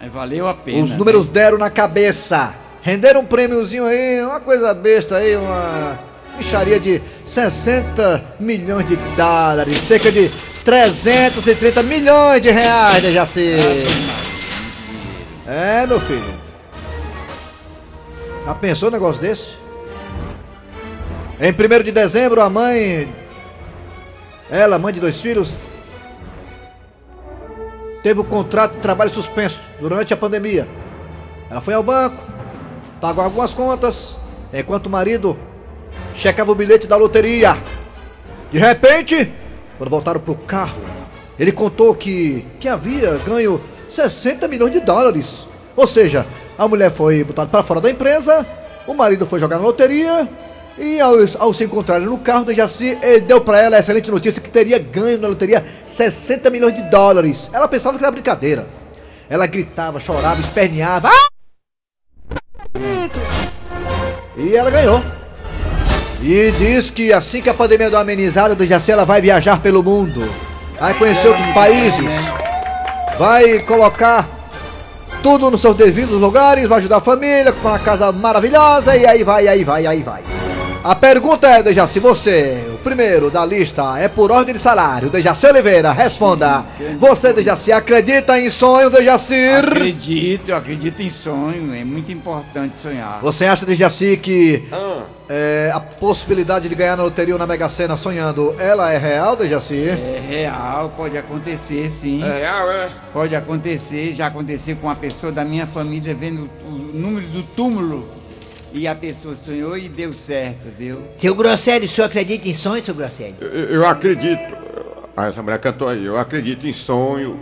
Aí 0.00 0.08
valeu 0.08 0.48
a 0.48 0.54
pena. 0.54 0.80
Os 0.80 0.94
números 0.94 1.26
deram 1.26 1.58
na 1.58 1.70
cabeça. 1.70 2.54
Renderam 2.82 3.20
um 3.20 3.26
prêmiozinho 3.26 3.84
aí, 3.84 4.22
uma 4.22 4.40
coisa 4.40 4.72
besta 4.72 5.16
aí, 5.16 5.36
uma. 5.36 6.09
Micharia 6.40 6.80
de 6.80 7.02
60 7.22 8.24
milhões 8.40 8.88
de 8.88 8.96
dólares, 9.14 9.76
cerca 9.76 10.10
de 10.10 10.30
330 10.64 11.82
milhões 11.82 12.40
de 12.40 12.50
reais, 12.50 13.02
Dejaci. 13.02 13.56
É, 15.46 15.86
meu 15.86 16.00
filho. 16.00 16.34
Já 18.46 18.54
pensou 18.54 18.88
um 18.88 18.92
negócio 18.92 19.20
desse? 19.20 19.50
Em 21.38 21.52
1 21.52 21.82
de 21.84 21.92
dezembro, 21.92 22.40
a 22.40 22.48
mãe. 22.48 23.14
Ela, 24.50 24.78
mãe 24.78 24.94
de 24.94 25.00
dois 25.00 25.20
filhos, 25.20 25.58
teve 28.02 28.18
o 28.18 28.24
contrato 28.24 28.76
de 28.76 28.80
trabalho 28.80 29.12
suspenso 29.12 29.60
durante 29.78 30.14
a 30.14 30.16
pandemia. 30.16 30.66
Ela 31.50 31.60
foi 31.60 31.74
ao 31.74 31.82
banco, 31.82 32.22
pagou 32.98 33.22
algumas 33.22 33.52
contas, 33.52 34.16
enquanto 34.54 34.86
o 34.86 34.90
marido 34.90 35.36
checava 36.14 36.52
o 36.52 36.54
bilhete 36.54 36.86
da 36.86 36.96
loteria. 36.96 37.56
De 38.50 38.58
repente, 38.58 39.32
quando 39.78 39.90
voltaram 39.90 40.20
pro 40.20 40.34
carro, 40.34 40.80
ele 41.38 41.52
contou 41.52 41.94
que, 41.94 42.44
que 42.58 42.68
havia 42.68 43.16
ganho 43.24 43.60
60 43.88 44.46
milhões 44.48 44.72
de 44.72 44.80
dólares. 44.80 45.46
Ou 45.76 45.86
seja, 45.86 46.26
a 46.58 46.68
mulher 46.68 46.90
foi 46.90 47.24
botada 47.24 47.48
para 47.48 47.62
fora 47.62 47.80
da 47.80 47.90
empresa, 47.90 48.46
o 48.86 48.94
marido 48.94 49.26
foi 49.26 49.38
jogar 49.38 49.56
na 49.56 49.64
loteria 49.64 50.28
e 50.78 51.00
ao, 51.00 51.14
ao 51.38 51.52
se 51.54 51.64
encontrarem 51.64 52.06
no 52.06 52.18
carro 52.18 52.46
do 52.46 52.54
Jaci, 52.54 52.98
ele 53.02 53.20
deu 53.20 53.40
para 53.40 53.60
ela 53.60 53.76
a 53.76 53.80
excelente 53.80 54.10
notícia 54.10 54.40
que 54.40 54.50
teria 54.50 54.78
ganho 54.78 55.18
na 55.18 55.28
loteria 55.28 55.64
60 55.84 56.48
milhões 56.50 56.74
de 56.74 56.82
dólares. 56.84 57.50
Ela 57.52 57.68
pensava 57.68 57.98
que 57.98 58.04
era 58.04 58.10
brincadeira. 58.10 58.66
Ela 59.28 59.46
gritava, 59.46 60.00
chorava, 60.00 60.40
esperneava. 60.40 61.08
Ah! 61.08 61.28
E 64.36 64.56
ela 64.56 64.70
ganhou. 64.70 65.19
E 66.22 66.52
diz 66.58 66.90
que 66.90 67.12
assim 67.12 67.40
que 67.40 67.48
a 67.48 67.54
pandemia 67.54 67.88
uma 67.88 68.00
amenizada 68.00 68.54
do 68.54 68.66
Jaci, 68.66 68.92
ela 68.92 69.04
vai 69.04 69.20
viajar 69.20 69.60
pelo 69.60 69.82
mundo. 69.82 70.28
Vai 70.78 70.92
conhecer 70.94 71.28
outros 71.28 71.48
países. 71.52 72.30
Vai 73.18 73.60
colocar 73.60 74.28
tudo 75.22 75.50
nos 75.50 75.60
seus 75.60 75.76
devidos 75.76 76.18
lugares, 76.20 76.68
vai 76.68 76.78
ajudar 76.78 76.98
a 76.98 77.00
família 77.00 77.52
com 77.52 77.68
uma 77.68 77.78
casa 77.78 78.10
maravilhosa 78.12 78.96
e 78.96 79.06
aí 79.06 79.22
vai, 79.22 79.48
aí 79.48 79.64
vai, 79.64 79.86
aí 79.86 80.02
vai. 80.02 80.22
A 80.82 80.94
pergunta 80.94 81.46
é, 81.46 81.62
Dejaci, 81.62 82.00
você, 82.00 82.64
primeiro 82.80 83.30
da 83.30 83.44
lista, 83.44 83.98
é 83.98 84.08
por 84.08 84.30
ordem 84.30 84.54
de 84.54 84.60
salário. 84.60 85.10
Dejaci 85.10 85.46
Oliveira, 85.46 85.92
responda. 85.92 86.64
Você, 86.98 87.32
Dejaci, 87.32 87.72
acredita 87.72 88.38
em 88.38 88.50
sonho, 88.50 88.90
Dejaci? 88.90 89.48
Acredito, 89.48 90.48
eu 90.48 90.56
acredito 90.56 91.00
em 91.00 91.10
sonho. 91.10 91.74
É 91.74 91.84
muito 91.84 92.12
importante 92.12 92.74
sonhar. 92.74 93.20
Você 93.22 93.44
acha, 93.44 93.64
Dejaci, 93.64 94.16
que 94.16 94.64
é, 95.28 95.70
a 95.72 95.80
possibilidade 95.80 96.68
de 96.68 96.74
ganhar 96.74 96.96
na 96.96 97.04
loteria 97.04 97.34
ou 97.34 97.38
na 97.38 97.46
Mega 97.46 97.68
Sena 97.68 97.96
sonhando, 97.96 98.54
ela 98.58 98.92
é 98.92 98.98
real, 98.98 99.36
Dejaci? 99.36 99.88
É 99.88 100.22
real, 100.28 100.92
pode 100.96 101.16
acontecer 101.16 101.88
sim. 101.88 102.22
É 102.22 102.40
real, 102.40 102.70
é? 102.70 102.88
Pode 103.12 103.36
acontecer, 103.36 104.14
já 104.14 104.26
aconteceu 104.26 104.76
com 104.76 104.86
uma 104.86 104.96
pessoa 104.96 105.30
da 105.30 105.44
minha 105.44 105.66
família 105.66 106.14
vendo 106.14 106.50
o 106.66 106.70
número 106.70 107.26
do 107.28 107.42
túmulo 107.42 108.19
e 108.72 108.86
a 108.86 108.94
pessoa 108.94 109.34
sonhou 109.34 109.76
e 109.76 109.88
deu 109.88 110.12
certo, 110.14 110.68
viu? 110.78 111.02
Seu 111.16 111.34
Grosselio, 111.34 111.86
o 111.86 111.90
senhor 111.90 112.06
acredita 112.06 112.48
em 112.48 112.54
sonho, 112.54 112.82
seu 112.82 112.94
Grosselio? 112.94 113.36
Eu, 113.40 113.48
eu 113.48 113.86
acredito. 113.86 114.56
Ah, 115.16 115.26
essa 115.26 115.42
mulher 115.42 115.58
cantou 115.58 115.88
aí. 115.88 116.04
Eu 116.04 116.18
acredito 116.18 116.66
em 116.66 116.72
sonho. 116.72 117.40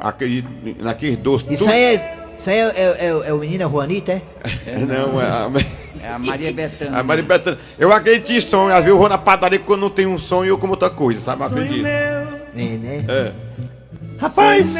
Acredito 0.00 0.48
naqueles 0.80 1.16
doces. 1.16 1.48
Isso 1.50 1.68
aí 1.68 1.82
é, 1.82 2.16
isso 2.36 2.50
aí 2.50 2.58
é, 2.58 2.72
é, 2.76 3.06
é, 3.06 3.08
é 3.28 3.32
o 3.32 3.38
menino 3.38 3.70
Juanita, 3.70 4.12
é? 4.12 4.22
Não, 4.84 5.20
é 5.20 5.26
a. 5.26 5.50
É 6.02 6.12
a 6.12 6.18
Maria 6.18 6.52
Bethânia. 6.52 6.98
A 6.98 7.02
Maria 7.02 7.24
Bethânia. 7.24 7.58
Eu 7.78 7.90
acredito 7.90 8.30
em 8.30 8.40
sonho. 8.40 8.68
Às 8.68 8.84
vezes 8.84 8.90
eu 8.90 8.98
vou 8.98 9.08
na 9.08 9.16
padaria 9.16 9.58
quando 9.58 9.80
não 9.80 9.90
tenho 9.90 10.10
um 10.10 10.18
sonho 10.18 10.50
eu 10.50 10.58
como 10.58 10.74
outra 10.74 10.90
coisa, 10.90 11.18
sabe? 11.20 11.40
Eu 11.40 11.46
acredito. 11.46 11.86
É, 11.86 12.26
né? 12.54 13.04
É. 13.08 13.32
Rapaz, 14.18 14.74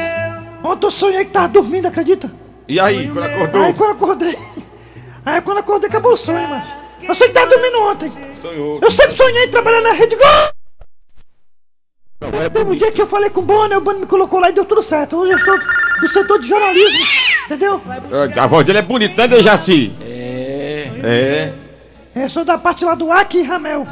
ontem 0.63 0.87
eu 0.87 0.91
sonhei 0.91 1.25
que 1.25 1.31
tava 1.31 1.49
dormindo, 1.49 1.87
acredita? 1.87 2.31
E 2.69 2.79
aí, 2.79 3.09
quando 3.09 3.25
acordou? 3.25 3.63
Aí 3.63 3.73
quando 3.73 3.89
eu 3.89 3.97
acordei. 3.97 4.39
Aí 5.25 5.41
quando 5.41 5.59
eu 5.59 5.63
acordei 5.63 5.89
acabou 5.89 6.13
o 6.13 6.17
sonho, 6.17 6.49
mas. 6.49 6.65
Eu 7.03 7.15
sonhei 7.15 7.33
que 7.33 7.39
tava 7.39 7.51
dormindo 7.51 7.81
ontem. 7.83 8.13
Sonhou. 8.41 8.81
Eu 8.83 8.91
sempre 8.91 9.13
sonhei 9.13 9.45
em 9.45 9.51
trabalhar 9.51 9.81
na 9.81 9.93
Rede 9.93 10.17
Globo. 10.17 10.55
Teve 12.53 12.71
um 12.71 12.77
dia 12.77 12.91
que 12.91 13.03
eu 13.03 13.07
falei 13.07 13.29
com 13.29 13.41
o 13.41 13.45
Bonner, 13.45 13.77
o 13.77 13.81
Bonner 13.81 14.01
me 14.01 14.07
colocou 14.07 14.41
lá 14.41 14.49
e 14.49 14.53
deu 14.53 14.65
tudo 14.65 14.83
certo. 14.83 15.17
Hoje 15.17 15.33
eu 15.33 15.39
estou 15.39 15.59
no 16.01 16.09
setor 16.09 16.41
de 16.41 16.49
jornalismo, 16.49 16.99
entendeu? 17.45 17.83
A 18.37 18.47
voz 18.47 18.65
dele 18.65 18.79
é 18.79 18.83
bonita, 18.83 19.23
né, 19.23 19.29
Dejaci? 19.29 19.93
É. 20.03 20.91
É. 21.03 21.53
Eu 22.17 22.29
sou 22.31 22.45
da 22.45 22.57
parte 22.57 22.85
lá 22.85 22.95
do 22.95 23.13
Aki 23.13 23.39
e 23.39 23.43
Ramel. 23.43 23.87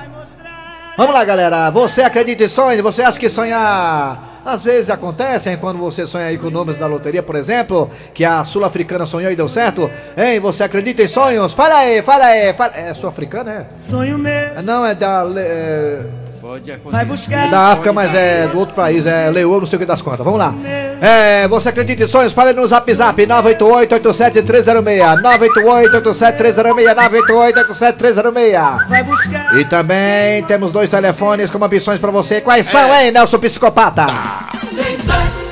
Vamos 0.97 1.15
lá, 1.15 1.25
galera. 1.25 1.71
Você 1.71 2.03
acredita 2.03 2.45
em 2.45 2.49
sonhos? 2.49 2.81
Você 2.83 3.03
acha 3.03 3.19
que 3.19 3.29
sonhar 3.29 4.32
às 4.45 4.63
vezes 4.63 4.91
acontece, 4.91 5.51
hein, 5.51 5.59
quando 5.61 5.79
você 5.79 6.07
sonha 6.07 6.27
aí 6.27 6.39
com 6.39 6.51
nomes 6.51 6.77
da 6.77 6.87
loteria, 6.87 7.23
por 7.23 7.37
exemplo, 7.37 7.89
que 8.13 8.25
a 8.25 8.45
sul-africana 8.45 9.07
sonhou 9.07 9.31
e 9.31 9.37
deu 9.37 9.49
certo? 9.49 9.91
Hein, 10.17 10.41
você 10.41 10.65
acredita 10.65 11.03
em 11.03 11.09
sonhos? 11.09 11.53
Fala 11.53 11.77
aí, 11.77 12.03
fala 12.03 12.25
aí. 12.25 12.53
Fala... 12.53 12.73
É 12.77 12.95
sul-africana, 12.95 13.53
é? 13.53 13.77
Sonho 13.77 14.19
meu. 14.19 14.63
Não, 14.63 14.85
é 14.85 14.95
da. 14.95 15.25
É... 15.37 16.22
Pode 16.43 16.73
acontecer. 16.73 16.97
Vai 16.97 17.05
buscar. 17.05 17.47
É 17.47 17.51
da 17.51 17.69
África, 17.69 17.93
mas 17.93 18.13
é 18.13 18.49
do 18.49 18.59
outro 18.59 18.75
país, 18.75 19.07
é 19.07 19.31
Leoa, 19.31 19.61
não 19.61 19.67
sei 19.67 19.77
o 19.77 19.79
que 19.81 19.87
das 19.87 20.03
contas. 20.03 20.25
Vamos 20.25 20.41
lá. 20.41 20.53
É, 21.01 21.47
você 21.47 21.69
acredita 21.69 22.03
em 22.03 22.07
sonhos? 22.09 22.33
Fale 22.33 22.53
no 22.53 22.67
zap 22.67 22.93
zap 22.93 23.25
988-87306. 23.25 25.23
988-87306. 25.23 26.93
988-87306. 26.93 28.89
Vai 28.89 29.05
buscar. 29.05 29.57
E 29.57 29.65
também 29.65 30.43
temos 30.43 30.73
dois 30.73 30.91
telefones 30.91 31.49
com 31.49 31.59
opções 31.65 32.01
pra 32.01 32.11
você. 32.11 32.41
Quais 32.41 32.67
são, 32.67 32.93
hein, 32.93 33.13
Nelson 33.13 33.39
Psicopata? 33.39 34.07
3, 34.75 35.05
2, 35.05 35.43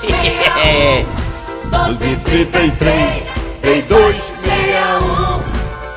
12 1.70 2.16
33 2.24 3.24
3261 3.62 5.40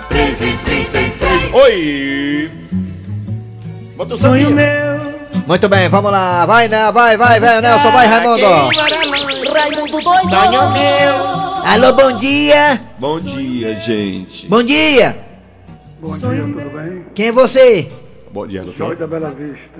13 0.09 0.57
33 0.65 1.53
Oi! 1.53 2.62
Bota 3.95 4.15
o 4.15 4.17
Sonho 4.17 4.49
meu. 4.49 5.13
Muito 5.45 5.69
bem, 5.69 5.87
vamos 5.87 6.11
lá. 6.11 6.45
Vai, 6.45 6.67
né? 6.67 6.91
Vai, 6.91 7.15
vai, 7.15 7.39
vai, 7.39 7.61
Nelson. 7.61 7.91
Vai, 7.91 8.07
Raimundo. 8.07 8.45
Raimundo 9.53 10.01
doido. 10.01 10.29
Sonho 10.29 10.71
meu. 10.71 11.15
Alô, 11.65 11.93
bom 11.93 12.17
dia. 12.17 12.81
Bom 12.97 13.19
dia, 13.19 13.75
gente. 13.75 14.47
Bom 14.47 14.63
dia. 14.63 15.15
Sonho 16.17 16.47
meu. 16.47 17.05
Quem 17.13 17.27
é 17.27 17.31
você? 17.31 17.91
Bom 18.31 18.47
dia, 18.47 18.63
doutor. 18.63 18.97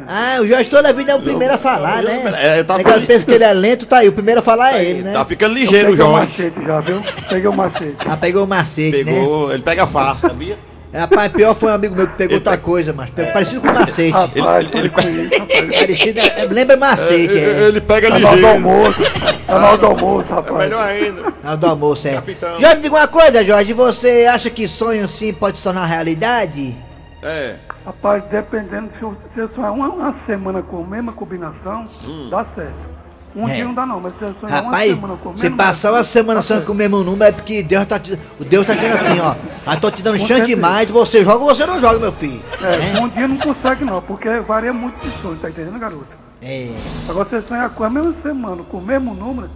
Ah, 0.07 0.37
o 0.39 0.45
Jorge 0.45 0.69
toda 0.69 0.89
a 0.89 0.93
vida 0.93 1.13
é 1.13 1.15
o 1.15 1.21
primeiro 1.23 1.55
a 1.55 1.57
falar, 1.57 2.03
né? 2.03 2.21
É, 2.37 2.59
eu 2.59 2.65
tava 2.65 2.83
pensa 3.01 3.25
que 3.25 3.31
ele 3.31 3.43
é 3.43 3.51
lento, 3.51 3.87
tá 3.87 3.97
aí. 3.97 4.09
O 4.09 4.13
primeiro 4.13 4.41
a 4.41 4.43
falar 4.43 4.75
é 4.75 4.85
ele, 4.85 5.01
né? 5.01 5.11
Tá 5.11 5.25
ficando 5.25 5.55
ligeiro 5.55 5.93
o 5.93 5.95
Jorge. 5.95 6.53
já, 6.63 6.79
viu? 6.81 7.01
Peguei 7.27 7.47
o 7.49 7.53
macete. 7.53 7.95
Ah, 8.05 8.15
pegou 8.15 8.43
o 8.43 8.47
macete, 8.47 9.03
né? 9.03 9.11
Pegou, 9.11 9.51
ele 9.51 9.63
pega 9.63 9.87
fácil, 9.87 10.29
sabia? 10.29 10.59
É, 10.93 10.99
rapaz, 10.99 11.31
pior 11.31 11.55
foi 11.55 11.71
um 11.71 11.73
amigo 11.73 11.95
meu 11.95 12.07
que 12.07 12.13
pegou 12.15 12.35
outra 12.35 12.55
coisa, 12.55 12.93
mas 12.93 13.09
pegou 13.09 13.33
parecido 13.33 13.61
com 13.61 13.67
macete. 13.73 14.11
Rapaz, 14.11 14.67
ele- 14.71 14.77
ele- 14.77 15.69
Parecido, 15.73 16.19
é, 16.19 16.45
lembra 16.51 16.77
macete, 16.77 17.35
é. 17.35 17.67
Ele 17.67 17.81
pega 17.81 18.09
Tá 18.11 18.19
na 18.19 18.27
hora 18.29 18.37
do 18.37 18.41
ligeiro. 18.41 18.67
almoço. 18.67 19.01
Tá 19.47 19.59
na 19.59 19.75
do 19.75 19.85
almoço, 19.87 20.31
É 20.31 20.35
rapaz. 20.35 20.57
melhor 20.57 20.83
ainda. 20.85 21.33
Na 21.43 21.55
do 21.55 21.65
almoço, 21.67 22.07
é. 22.07 22.13
Capitão. 22.13 22.59
Jorge, 22.59 22.75
me 22.75 22.81
diga 22.83 22.95
uma 22.95 23.07
coisa, 23.07 23.43
Jorge. 23.43 23.73
Você 23.73 24.27
acha 24.31 24.49
que 24.51 24.67
sonho 24.67 25.09
sim 25.09 25.33
pode 25.33 25.57
se 25.57 25.63
tornar 25.63 25.85
realidade? 25.87 26.75
É. 27.23 27.55
Rapaz, 27.85 28.23
dependendo, 28.29 28.89
se 28.99 29.03
você 29.03 29.53
sonhar 29.55 29.71
uma, 29.71 29.89
uma 29.89 30.15
semana 30.27 30.61
com 30.61 30.83
a 30.83 30.87
mesma 30.87 31.11
combinação, 31.11 31.85
dá 32.29 32.45
certo. 32.55 32.92
Um 33.35 33.49
É. 33.49 33.55
dia 33.55 33.65
não 33.65 33.73
dá 33.73 33.85
não, 33.85 33.99
mas 33.99 34.13
se 34.13 34.19
você 34.25 34.33
sonhar 34.39 34.63
Rapaz, 34.63 34.91
uma 34.91 34.95
semana 35.01 35.19
com 35.23 35.29
a 35.31 35.37
se 35.37 35.49
passar 35.49 35.91
uma 35.91 36.03
semana 36.03 36.41
sonhando 36.41 36.65
com 36.65 36.71
o 36.71 36.75
mesmo 36.75 37.03
número 37.03 37.23
é 37.23 37.31
porque 37.31 37.63
Deus 37.63 37.85
tá 37.87 37.97
te, 37.99 38.19
o 38.39 38.45
Deus 38.45 38.65
tá 38.65 38.73
dizendo 38.73 38.93
assim, 38.93 39.19
ó. 39.19 39.35
Ah, 39.65 39.75
tô 39.75 39.89
te 39.89 40.03
dando 40.03 40.19
Com 40.19 40.27
chance 40.27 40.45
demais, 40.45 40.87
você 40.89 41.23
joga 41.23 41.39
ou 41.43 41.55
você 41.55 41.65
não 41.65 41.79
joga, 41.79 41.99
meu 41.99 42.11
filho. 42.11 42.41
É, 42.61 42.99
um 42.99 43.09
dia 43.09 43.27
não 43.27 43.37
consegue 43.37 43.83
não, 43.85 44.01
porque 44.01 44.29
varia 44.41 44.71
muito 44.71 44.95
de 44.99 45.09
sonho, 45.21 45.35
tá 45.37 45.49
entendendo, 45.49 45.79
garoto? 45.79 46.05
É. 46.41 46.69
Agora 47.09 47.27
você 47.27 47.41
sonhar 47.41 47.69
com 47.71 47.83
a 47.83 47.89
mesma 47.89 48.13
semana, 48.21 48.63
com 48.69 48.77
o 48.77 48.81
mesmo 48.81 49.13
número, 49.15 49.49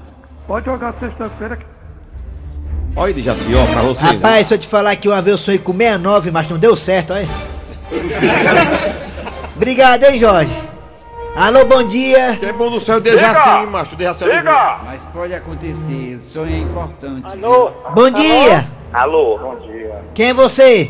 pode 0.48 0.66
jogar 0.66 0.94
sexta-feira 1.00 1.58
que 1.58 1.66
Olha, 2.96 3.14
Dejaci, 3.14 3.54
ó, 3.54 3.64
pra 3.72 3.82
você. 3.84 4.02
Rapaz, 4.02 4.48
se 4.48 4.54
eu 4.56 4.58
te 4.58 4.68
falar 4.68 4.96
que 4.96 5.08
uma 5.08 5.22
vez 5.22 5.34
eu 5.34 5.38
sonhei 5.38 5.60
com 5.60 5.72
69, 5.72 6.32
mas 6.32 6.50
não 6.50 6.58
deu 6.58 6.76
certo, 6.76 7.14
olha. 7.14 7.28
Obrigado, 9.56 10.04
hein, 10.06 10.20
Jorge. 10.20 10.50
Alô, 11.40 11.66
bom 11.66 11.88
dia. 11.88 12.36
Que 12.38 12.48
é 12.48 12.52
bom 12.52 12.72
do 12.72 12.80
céu, 12.80 13.00
Dejaci, 13.00 13.68
macho. 13.68 13.96
Dejaci 13.96 14.24
é 14.24 14.42
bom. 14.42 14.86
Mas 14.86 15.06
pode 15.06 15.36
acontecer, 15.36 16.16
o 16.16 16.20
sonho 16.22 16.52
é 16.52 16.58
importante. 16.58 17.38
Bom 17.38 18.10
dia. 18.10 18.68
Alô? 18.92 19.38
Bom 19.38 19.56
dia. 19.60 20.02
Quem 20.16 20.30
é 20.30 20.34
você? 20.34 20.90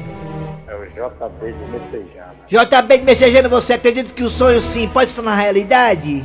É 0.66 0.74
o 0.74 0.86
JB 0.86 1.52
de 1.52 1.66
Messejana. 1.70 2.34
JB 2.48 2.98
de 3.00 3.04
Messejano, 3.04 3.50
você 3.50 3.74
acredita 3.74 4.14
que 4.14 4.24
o 4.24 4.30
sonho 4.30 4.62
sim 4.62 4.88
pode 4.88 5.10
se 5.10 5.16
tornar 5.18 5.36
realidade? 5.36 6.24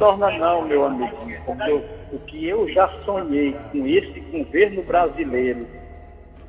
Torna 0.00 0.28
não, 0.36 0.62
meu 0.62 0.84
amiguinho, 0.86 1.38
porque 1.46 1.70
eu- 1.70 1.84
o 2.12 2.18
que 2.18 2.48
eu 2.48 2.68
já 2.72 2.88
sonhei 3.04 3.56
com 3.70 3.86
esse 3.86 4.18
governo 4.32 4.82
brasileiro, 4.82 5.64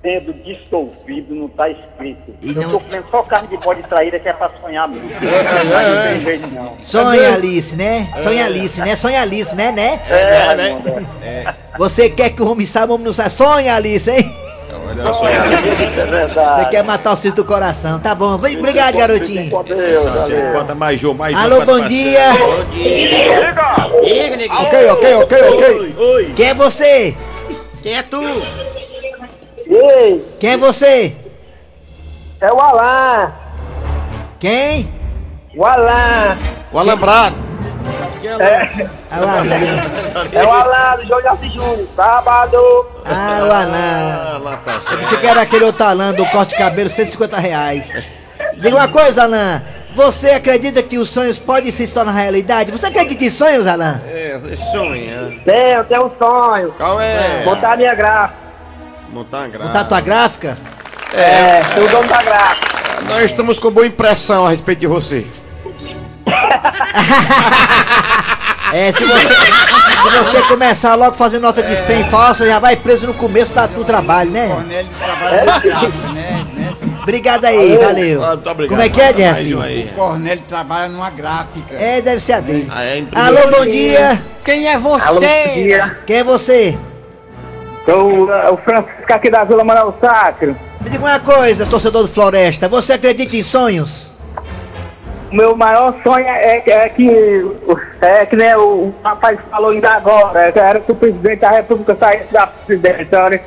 tendo 0.08 0.32
dissolvido, 0.36 1.36
não 1.36 1.50
tá 1.50 1.70
escrito. 1.70 2.34
E 2.42 2.52
eu 2.52 2.62
não- 2.62 2.72
tô 2.72 2.80
comendo 2.80 3.06
só 3.12 3.24
carne 3.24 3.50
de 3.50 3.58
bode 3.58 3.84
traíra 3.84 4.18
que 4.18 4.30
é 4.30 4.32
pra 4.32 4.50
sonhar 4.62 4.88
mesmo. 4.88 5.12
é, 5.12 5.20
Mas 5.20 5.70
não 5.70 5.80
é. 5.80 6.08
tem 6.14 6.22
jeito 6.22 6.48
não. 6.48 6.78
Sonha 6.82 7.34
Alice, 7.34 7.76
né? 7.76 8.08
Sonha 8.24 8.46
Alice, 8.46 8.80
né? 8.80 8.96
Sonha 8.96 9.22
Alice, 9.22 9.54
né, 9.54 9.72
né? 9.74 10.00
É, 10.10 10.56
né? 10.56 10.82
É. 11.22 11.54
Você 11.78 12.10
quer 12.10 12.30
que 12.30 12.42
o 12.42 12.50
homem 12.50 12.66
saiba, 12.66 12.94
o 12.94 12.96
homem 12.96 13.06
não 13.08 13.14
sabe. 13.14 13.32
Sonha 13.32 13.76
Alice, 13.76 14.10
hein? 14.10 14.34
Olha 14.90 15.12
só. 15.12 15.28
É 15.28 16.06
verdade. 16.06 16.64
Você 16.64 16.70
quer 16.70 16.84
matar 16.86 17.12
o 17.12 17.18
cisco 17.18 17.36
do 17.36 17.44
coração. 17.44 18.00
Tá 18.00 18.16
bom. 18.16 18.38
Vem, 18.38 18.58
Obrigado, 18.60 18.98
garotinho. 18.98 19.50
Bota 20.54 20.74
mais 20.74 21.02
Jô, 21.02 21.14
mais 21.14 21.38
Jô. 21.38 21.44
Alô, 21.44 21.66
bom 21.66 21.82
dia. 21.82 22.32
Bom 22.32 22.64
dia. 22.72 23.44
Diga, 24.06 24.38
neguinho. 24.38 24.62
Ok, 24.62 24.90
ok, 24.90 25.14
ok, 25.16 25.42
ok. 25.50 25.96
Oi. 25.98 26.34
Quem 26.34 26.46
é 26.48 26.54
você? 26.54 27.14
Quem 27.84 27.94
é 27.94 28.04
tu? 28.04 28.22
Ei, 29.78 30.26
Quem 30.40 30.52
é 30.52 30.58
você? 30.58 31.16
é 32.42 32.52
o 32.54 32.60
Alain. 32.60 33.32
Quem? 34.40 34.92
O 35.56 35.66
Alain. 35.66 36.38
O 36.72 36.80
alambrado. 36.80 37.36
Ah, 39.12 39.20
o 39.20 39.28
Alan. 39.28 39.46
É 40.34 40.44
o 40.46 40.52
Alain 40.52 40.98
do 40.98 41.08
João 41.08 41.22
de 41.22 41.28
Assis 41.28 41.54
Júnior. 41.54 41.88
Sábado. 41.96 42.58
Ah, 43.06 43.40
o 43.42 43.52
Alan. 43.52 44.36
Ah, 44.36 44.40
lá 44.44 44.58
tá 44.58 44.80
certo. 44.82 45.08
Você 45.08 45.18
que 45.18 45.28
era 45.28 45.42
aquele 45.42 45.66
outro 45.66 45.86
Alan 45.86 46.14
do 46.14 46.26
corte 46.28 46.50
de 46.52 46.58
cabelo, 46.58 46.90
150 46.90 47.40
reais. 47.40 48.06
Diga 48.56 48.76
uma 48.76 48.88
coisa, 48.88 49.24
Alan. 49.24 49.62
Você 49.96 50.32
acredita 50.32 50.84
que 50.84 50.98
os 50.98 51.10
sonhos 51.10 51.40
podem 51.40 51.72
se 51.72 51.88
tornar 51.88 52.12
realidade? 52.12 52.72
Você 52.72 52.86
acredita 52.88 53.24
em 53.24 53.30
sonhos, 53.30 53.66
Alan? 53.66 54.02
É, 54.08 54.40
sonha. 54.72 55.40
Tem, 55.46 55.72
eu 55.74 55.84
tenho 55.86 56.06
um 56.08 56.12
sonho. 56.24 56.72
Qual 56.78 57.00
é? 57.00 57.44
Montar 57.46 57.78
minha 57.78 57.96
gráfica. 57.96 58.47
Montar 59.18 59.50
uma 59.50 59.66
Botar 59.66 59.84
tua 59.86 60.00
gráfica? 60.00 60.56
É, 61.12 61.64
sou 61.74 61.84
o 61.84 61.90
dono 61.90 62.08
da 62.08 62.22
gráfica. 62.22 62.68
Nós 63.10 63.24
estamos 63.24 63.60
com 63.60 63.72
boa 63.72 63.88
impressão 63.88 64.46
a 64.46 64.52
respeito 64.52 64.80
de 64.80 64.88
você. 64.88 65.26
É, 68.74 68.92
se 68.92 69.06
você, 69.06 69.22
se 69.22 70.18
você 70.20 70.42
começar 70.42 70.94
logo 70.96 71.16
fazendo 71.16 71.44
nota 71.44 71.64
de 71.64 71.74
100 71.74 72.10
falsa, 72.10 72.46
já 72.46 72.60
vai 72.60 72.76
preso 72.76 73.08
no 73.08 73.14
começo 73.14 73.54
da, 73.54 73.66
do 73.66 73.86
trabalho, 73.86 74.30
né? 74.30 74.50
Cornélio 74.50 74.92
trabalha 75.00 75.46
na 75.46 75.60
gráfica, 75.60 76.08
né? 76.10 76.48
Obrigado 77.02 77.46
aí, 77.46 77.78
valeu. 77.78 78.26
Ah, 78.26 78.34
obrigado. 78.34 78.68
Como 78.68 78.82
é 78.82 78.90
que 78.90 79.00
é, 79.00 79.16
Jesse? 79.16 79.54
O 79.54 79.88
Cornélio 79.96 80.44
trabalha 80.46 80.90
numa 80.90 81.10
gráfica. 81.10 81.76
É, 81.76 82.02
deve 82.02 82.20
ser 82.20 82.34
a 82.34 82.40
dele. 82.42 82.68
Ah, 82.70 82.84
é, 82.84 82.98
em 82.98 83.08
Alô, 83.16 83.58
bom 83.58 83.66
dia. 83.66 84.22
Quem 84.44 84.68
é 84.68 84.74
Alô, 84.74 84.84
bom 84.84 85.00
você? 85.00 85.54
dia. 85.54 86.00
Quem 86.06 86.18
é 86.18 86.24
você? 86.26 86.78
Sou 87.88 88.26
uh, 88.26 88.54
o 88.54 88.58
Francisco 88.58 89.14
aqui 89.14 89.30
da 89.30 89.46
Vila 89.46 89.64
Manuel 89.64 89.96
Sacro. 90.02 90.54
Me 90.82 90.90
diga 90.90 91.06
uma 91.06 91.20
coisa, 91.22 91.66
torcedor 91.66 92.02
do 92.02 92.10
Floresta. 92.10 92.68
Você 92.68 92.92
acredita 92.92 93.34
em 93.38 93.42
sonhos? 93.42 94.12
O 95.32 95.36
meu 95.36 95.56
maior 95.56 95.96
sonho 96.04 96.26
é, 96.26 96.58
é 96.58 96.90
que, 96.90 97.10
é 97.10 98.26
que 98.26 98.36
né, 98.36 98.58
o, 98.58 98.94
rapaz 99.02 99.40
falou 99.50 99.72
ainda 99.72 99.90
agora, 99.92 100.50
é 100.54 100.60
era 100.60 100.82
que 100.82 100.92
o 100.92 100.96
presidente 100.96 101.40
da 101.40 101.52
república 101.52 101.96
saísse 101.98 102.32
da 102.32 102.48
presidência, 102.48 103.24
olha. 103.24 103.42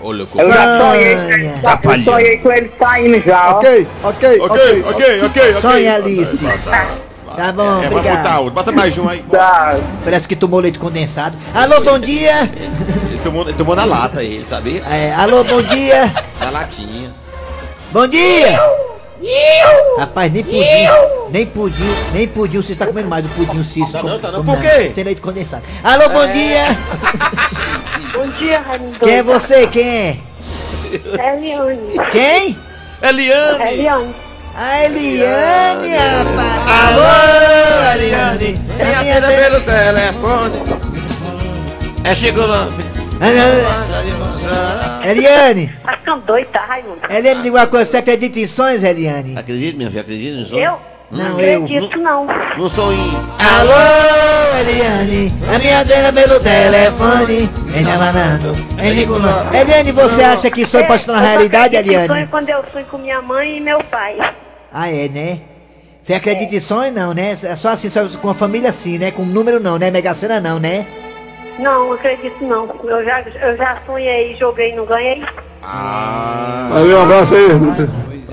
Olha, 0.00 0.22
Eu 0.22 0.52
já 0.52 0.78
sonhei, 0.78 1.16
já, 1.60 1.80
eu 1.84 2.04
sonhei 2.04 2.36
com 2.38 2.52
ele 2.52 2.72
saindo 2.78 3.20
já, 3.20 3.54
ó. 3.54 3.58
ok, 3.58 3.86
ok. 4.02 4.40
Ok, 4.40 4.84
ok, 4.88 5.22
ok. 5.24 5.54
Sonha, 5.60 5.94
Alice. 5.94 6.38
Tá 7.36 7.52
bom, 7.52 7.82
É, 7.82 7.88
vai 7.88 7.90
botar 7.90 7.98
obrigado. 7.98 8.38
outro. 8.38 8.54
Bota 8.54 8.72
mais 8.72 8.98
um 8.98 9.08
aí. 9.08 9.24
Tá. 9.30 9.76
Parece 10.04 10.28
que 10.28 10.36
tomou 10.36 10.60
leite 10.60 10.78
condensado. 10.78 11.36
Alô, 11.54 11.80
bom 11.82 11.98
dia. 11.98 12.50
Ele 13.22 13.30
tomou, 13.30 13.42
ele 13.48 13.54
tomou 13.56 13.76
na 13.76 13.84
lata, 13.84 14.20
ele, 14.24 14.44
sabia? 14.44 14.82
É, 14.90 15.14
alô, 15.14 15.44
bom 15.44 15.62
dia. 15.62 16.12
Na 16.40 16.50
latinha. 16.50 17.14
Bom 17.92 18.08
dia. 18.08 18.60
Rapaz, 19.96 20.32
nem 20.32 20.42
pudim, 20.42 20.88
nem 21.30 21.46
pudim, 21.46 21.94
nem 22.12 22.26
pudim, 22.26 22.56
você 22.60 22.72
está 22.72 22.84
comendo 22.84 23.08
mais 23.08 23.24
do 23.24 23.30
pudim, 23.30 23.62
Cícero. 23.62 23.92
Tá 23.92 24.02
não, 24.02 24.18
tá 24.18 24.32
não. 24.32 24.44
Por 24.44 24.58
quê? 24.60 24.90
Tem 24.92 25.04
leite 25.04 25.20
condensado. 25.20 25.62
Alô, 25.84 26.08
bom 26.08 26.26
dia. 26.32 26.64
Bom 28.12 28.26
dia, 28.38 28.60
Raimundo. 28.60 28.98
Quem 28.98 29.14
é 29.14 29.22
você? 29.22 29.66
Quem 29.68 29.88
é? 29.88 30.16
É 31.18 31.34
Eliane. 31.36 31.78
Quem? 32.10 32.58
Eliane! 33.00 33.62
É 33.62 33.72
Eliane. 33.72 34.14
A 34.54 34.84
Eliane, 34.84 35.94
rapaz. 35.96 36.70
Alô, 36.88 37.92
Eliane! 37.94 38.60
É 38.78 39.02
minha 39.02 39.20
de- 39.20 39.34
pelo 39.34 39.60
telefone. 39.62 40.82
É 42.04 42.14
chegou 42.14 42.46
lá. 42.46 42.68
Eliane, 45.04 45.70
Tá 45.84 45.96
ficando 45.96 46.22
doido, 46.22 46.48
tá, 46.48 46.64
Raimundo? 46.66 46.98
Eliane, 47.08 47.42
diga 47.42 47.56
uma 47.56 47.66
coisa, 47.66 47.90
você 47.90 47.96
acredita 47.98 48.38
em 48.40 48.46
sonhos, 48.46 48.82
Eliane? 48.82 49.36
Acredita, 49.36 49.76
minha 49.76 49.90
filha? 49.90 50.00
Acredita 50.02 50.36
nisso? 50.36 50.56
Eu? 50.56 50.78
Não, 51.10 51.38
eu. 51.40 51.64
acredito, 51.64 51.98
não. 51.98 52.26
No 52.56 52.68
sonho. 52.68 52.98
Alô, 53.38 53.72
Eliane, 54.60 55.32
a 55.54 55.58
minha 55.58 55.84
dela 55.84 56.12
pelo 56.12 56.40
telefone. 56.40 57.50
Em 57.76 57.84
Jamanando, 57.84 58.56
em. 58.78 59.58
Eliane, 59.60 59.92
você 59.92 60.22
acha 60.22 60.50
que 60.50 60.64
sonho 60.64 60.86
pode 60.86 61.00
se 61.00 61.06
tornar 61.06 61.20
Eu 61.20 61.24
só 61.26 61.30
realidade, 61.32 61.76
acredito 61.76 61.90
em 61.90 61.94
Eliane? 61.94 62.14
sonho 62.14 62.28
quando 62.28 62.48
eu 62.48 62.64
sonho 62.72 62.86
com 62.86 62.98
minha 62.98 63.20
mãe 63.20 63.58
e 63.58 63.60
meu 63.60 63.82
pai. 63.84 64.16
Ah, 64.72 64.90
é, 64.90 65.08
né? 65.08 65.40
Você 66.00 66.14
acredita 66.14 66.56
em 66.56 66.60
sonho, 66.60 66.92
não, 66.92 67.12
né? 67.12 67.36
É 67.42 67.56
só 67.56 67.68
assim, 67.68 67.88
só 67.88 68.08
com 68.08 68.30
a 68.30 68.34
família 68.34 68.70
assim, 68.70 68.98
né? 68.98 69.10
Com 69.10 69.24
número 69.24 69.60
não, 69.60 69.78
né? 69.78 69.90
Mega 69.90 70.14
Sena 70.14 70.40
não, 70.40 70.58
né? 70.58 70.86
Não, 71.58 71.92
acredito 71.92 72.44
não. 72.44 72.68
Eu 72.84 73.04
já, 73.04 73.20
eu 73.20 73.56
já 73.56 73.78
sonhei, 73.86 74.36
joguei 74.36 74.72
e 74.72 74.76
não 74.76 74.86
ganhei. 74.86 75.22
Valeu, 76.70 76.98
um 76.98 77.02
abraço 77.02 77.34
aí. 77.34 77.48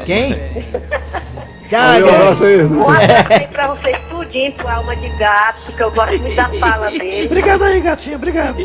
Quem? 0.05 0.34
Tchau, 1.69 1.79
Valeu, 1.79 2.08
um 2.08 2.15
abraço 2.15 2.43
aí. 2.43 2.63
Um 2.63 2.89
abraço 2.89 3.34
aí 3.34 3.47
pra 3.47 3.67
vocês 3.67 3.97
tudinho, 4.10 4.51
pro 4.53 4.67
Alma 4.67 4.95
de 4.95 5.10
Gato, 5.10 5.71
que 5.75 5.84
eu 5.84 5.91
gosto 5.91 6.19
muito 6.19 6.36
da 6.36 6.49
fala 6.49 6.89
dele. 6.91 7.25
Obrigado 7.27 7.63
aí, 7.63 7.82
gatinho, 7.82 8.15
obrigado. 8.15 8.55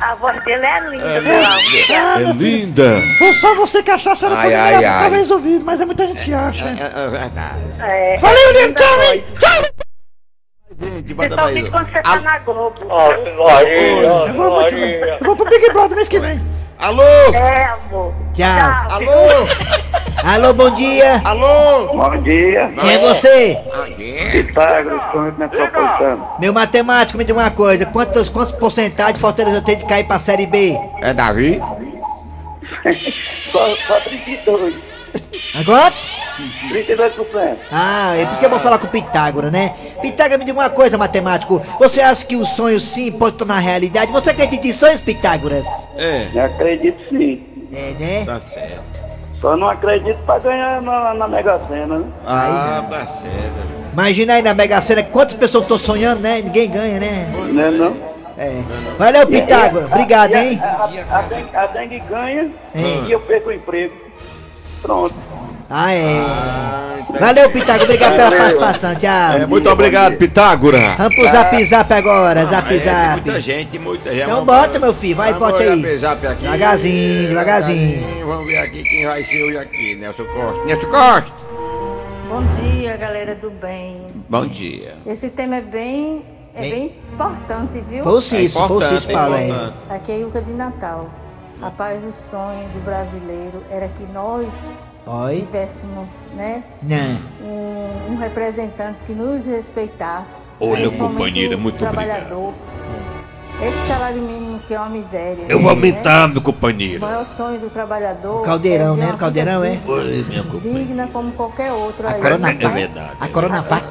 A 0.00 0.14
voz 0.14 0.42
dele 0.44 0.64
é 0.64 0.80
linda, 0.90 1.20
de 1.20 1.82
Gato. 1.88 2.20
É 2.20 2.32
linda. 2.32 3.02
Foi 3.18 3.32
só 3.32 3.54
você 3.54 3.82
que 3.82 3.96
você 3.96 4.28
não 4.28 4.36
Ai, 4.36 4.54
ai, 4.54 4.84
ai. 4.84 5.00
talvez 5.00 5.30
ouvido, 5.30 5.64
mas 5.64 5.80
é 5.80 5.84
muita 5.84 6.06
gente 6.06 6.22
que 6.22 6.32
acha. 6.34 6.64
É 6.64 7.08
verdade. 7.10 7.60
É, 7.80 8.18
Valeu, 8.18 8.38
é 8.38 8.52
Liam, 8.52 8.66
linda 8.66 8.82
tchau, 8.82 9.02
hein? 9.02 9.24
Tchau! 9.38 9.85
Gente, 10.80 11.14
bota 11.14 11.36
mais 11.36 11.52
Principalmente 11.52 11.68
um. 11.68 11.70
quando 11.70 11.92
você 11.92 12.02
tá 12.02 12.20
na 12.20 12.38
Globo. 12.40 12.74
Eu 12.82 14.34
vou, 14.34 14.60
eu 14.60 15.18
vou 15.24 15.36
pro 15.36 15.48
Big 15.48 15.72
Brother 15.72 15.96
mês 15.96 16.08
que 16.08 16.18
vem. 16.18 16.40
Alô? 16.78 17.02
É, 17.02 17.64
amor. 17.64 18.12
Tchau. 18.34 18.86
Alô? 18.90 19.46
Alô, 20.24 20.52
bom 20.52 20.70
dia. 20.74 21.22
Alô? 21.24 21.86
Bom 21.94 22.22
dia. 22.22 22.70
Quem 22.78 22.92
é 22.92 22.98
você? 22.98 23.58
Pitágoras, 24.32 25.00
sonho 25.12 25.34
metropolitano. 25.38 26.28
Meu 26.38 26.52
matemático, 26.52 27.16
me 27.16 27.24
diga 27.24 27.38
uma 27.38 27.50
coisa. 27.50 27.86
Quantos, 27.86 28.28
quantos 28.28 28.54
porcentagem 28.56 29.16
Fortaleza 29.18 29.62
tem 29.62 29.78
de 29.78 29.86
cair 29.86 30.04
pra 30.04 30.18
Série 30.18 30.46
B? 30.46 30.78
É 31.00 31.14
Davi? 31.14 31.58
Só, 33.50 33.74
só 33.76 34.00
32. 34.00 34.74
Agora? 35.54 35.92
32%. 36.70 37.56
Ah, 37.70 38.14
é 38.16 38.24
por 38.24 38.30
isso 38.32 38.40
que 38.40 38.46
eu 38.46 38.50
vou 38.50 38.58
falar 38.58 38.78
com 38.78 38.86
o 38.86 38.90
Pitágora, 38.90 39.50
né? 39.50 39.74
Pitágora, 40.00 40.38
me 40.38 40.44
diga 40.44 40.58
uma 40.58 40.70
coisa, 40.70 40.98
matemático. 40.98 41.60
Você 41.78 42.00
acha 42.00 42.24
que 42.24 42.36
o 42.36 42.44
sonho 42.46 42.78
sim 42.80 43.10
pode 43.12 43.36
tornar 43.36 43.58
realidade? 43.58 44.12
Você 44.12 44.30
acredita 44.30 44.66
em 44.66 44.72
sonhos, 44.72 45.00
Pitágoras? 45.00 45.64
É. 45.96 46.28
Eu 46.34 46.44
acredito 46.44 46.98
sim. 47.08 47.42
É, 47.72 47.94
né? 47.98 48.24
Tá 48.24 48.40
certo. 48.40 48.82
Só 49.40 49.56
não 49.56 49.68
acredito 49.68 50.18
pra 50.24 50.38
ganhar 50.38 50.80
na, 50.80 51.14
na 51.14 51.28
Mega 51.28 51.60
Sena, 51.68 51.98
né? 51.98 52.06
Ah, 52.24 52.84
tá 52.88 53.06
certo. 53.06 53.76
Imagina 53.92 54.34
aí 54.34 54.42
na 54.42 54.54
Mega 54.54 54.80
Sena 54.80 55.02
quantas 55.02 55.34
pessoas 55.34 55.64
estão 55.64 55.78
sonhando, 55.78 56.20
né? 56.20 56.40
Ninguém 56.42 56.70
ganha, 56.70 56.98
né? 57.00 57.32
Não 57.52 57.64
é 57.64 57.70
não? 57.70 57.96
É. 58.38 58.62
Valeu, 58.98 59.26
Pitágora. 59.26 59.86
Obrigado, 59.86 60.34
hein? 60.34 60.60
A, 60.62 60.66
a, 60.66 61.18
a, 61.18 61.22
dengue, 61.22 61.56
a 61.56 61.66
dengue 61.66 61.98
ganha 62.00 62.50
É. 62.74 63.06
e 63.06 63.12
eu 63.12 63.20
perco 63.20 63.48
o 63.48 63.52
emprego. 63.52 63.94
Pronto. 64.82 65.14
Ah, 65.68 65.92
é. 65.92 66.22
Valeu, 67.18 67.50
Pitágora. 67.50 67.84
Obrigado 67.84 68.16
pela 68.16 68.30
participação. 68.30 68.94
Tchau. 68.96 69.32
É, 69.38 69.46
muito 69.46 69.68
obrigado, 69.68 70.16
Pitágora. 70.16 70.94
Vamos 70.96 71.14
pro 71.16 71.24
zap 71.24 71.64
zap 71.64 71.92
agora, 71.92 72.44
zap 72.46 72.74
É, 72.74 72.78
zap. 72.78 73.20
muita 73.22 73.40
gente, 73.40 73.78
muita 73.78 74.10
gente. 74.14 74.22
Então 74.24 74.44
bota, 74.44 74.78
meu 74.78 74.94
filho, 74.94 75.16
vai, 75.16 75.32
Vamos 75.32 75.48
bota 75.50 75.62
aí. 75.64 75.98
zap 75.98 76.24
aqui. 76.26 76.42
Devagarzinho, 76.42 77.28
devagarzinho. 77.28 78.26
Vamos 78.26 78.46
ver 78.46 78.58
aqui 78.58 78.82
quem 78.82 79.06
vai 79.06 79.24
ser 79.24 79.42
hoje 79.42 79.56
aqui, 79.58 79.94
Nelson 79.96 80.24
Costa. 80.24 80.64
Nelson 80.66 80.86
Costa! 80.88 81.32
Bom 82.28 82.42
dia, 82.60 82.96
galera 82.96 83.34
do 83.34 83.50
bem. 83.50 84.02
Bom 84.28 84.46
dia. 84.46 84.96
Esse 85.06 85.30
tema 85.30 85.56
é 85.56 85.60
bem, 85.62 86.24
é 86.54 86.60
Bem- 86.60 86.70
bem 86.70 86.96
importante, 87.12 87.80
viu? 87.88 88.04
Foi 88.04 88.12
o 88.12 88.22
Cício, 88.22 88.66
foi 88.66 88.76
o 88.76 88.82
Cício 88.82 89.10
é 89.10 89.12
Paulo 89.12 89.34
aí. 89.34 89.48
importante. 89.48 89.76
Aqui 89.90 90.12
é 90.12 90.18
Ilka 90.18 90.42
de 90.42 90.52
Natal. 90.52 91.08
Rapaz, 91.60 92.04
o 92.04 92.12
sonho 92.12 92.68
do 92.74 92.80
brasileiro 92.84 93.62
era 93.70 93.88
que 93.88 94.02
nós 94.12 94.84
Oi? 95.06 95.36
tivéssemos, 95.36 96.26
né, 96.34 96.64
um, 97.40 98.12
um 98.12 98.16
representante 98.16 99.04
que 99.04 99.12
nos 99.12 99.46
respeitasse. 99.46 100.50
Olha, 100.58 100.90
companheira, 100.90 101.56
muito 101.56 101.78
trabalhador. 101.78 102.52
Esse 103.62 103.86
salário 103.86 104.20
mínimo 104.20 104.45
que 104.66 104.74
é 104.74 104.78
uma 104.78 104.88
miséria. 104.88 105.44
Eu 105.48 105.60
vou 105.60 105.70
né? 105.70 105.76
aumentar, 105.76 106.28
meu 106.28 106.38
O 106.38 106.42
companheiro. 106.42 107.00
maior 107.00 107.24
sonho 107.24 107.58
do 107.60 107.70
trabalhador. 107.70 108.42
Caldeirão, 108.42 108.94
é 108.94 108.96
né? 108.96 109.12
No 109.12 109.16
caldeirão, 109.18 109.64
é? 109.64 109.78
Oi, 109.86 110.24
minha 110.28 110.42
companheira. 110.42 110.78
Digna 110.78 111.08
como 111.12 111.32
qualquer 111.32 111.72
outro 111.72 112.06
A 112.06 112.10
aí. 112.10 112.20
Corona 112.20 112.48
né? 112.52 112.58
É 112.60 112.68
verdade. 112.68 113.16
A 113.20 113.28
Coronavac 113.28 113.86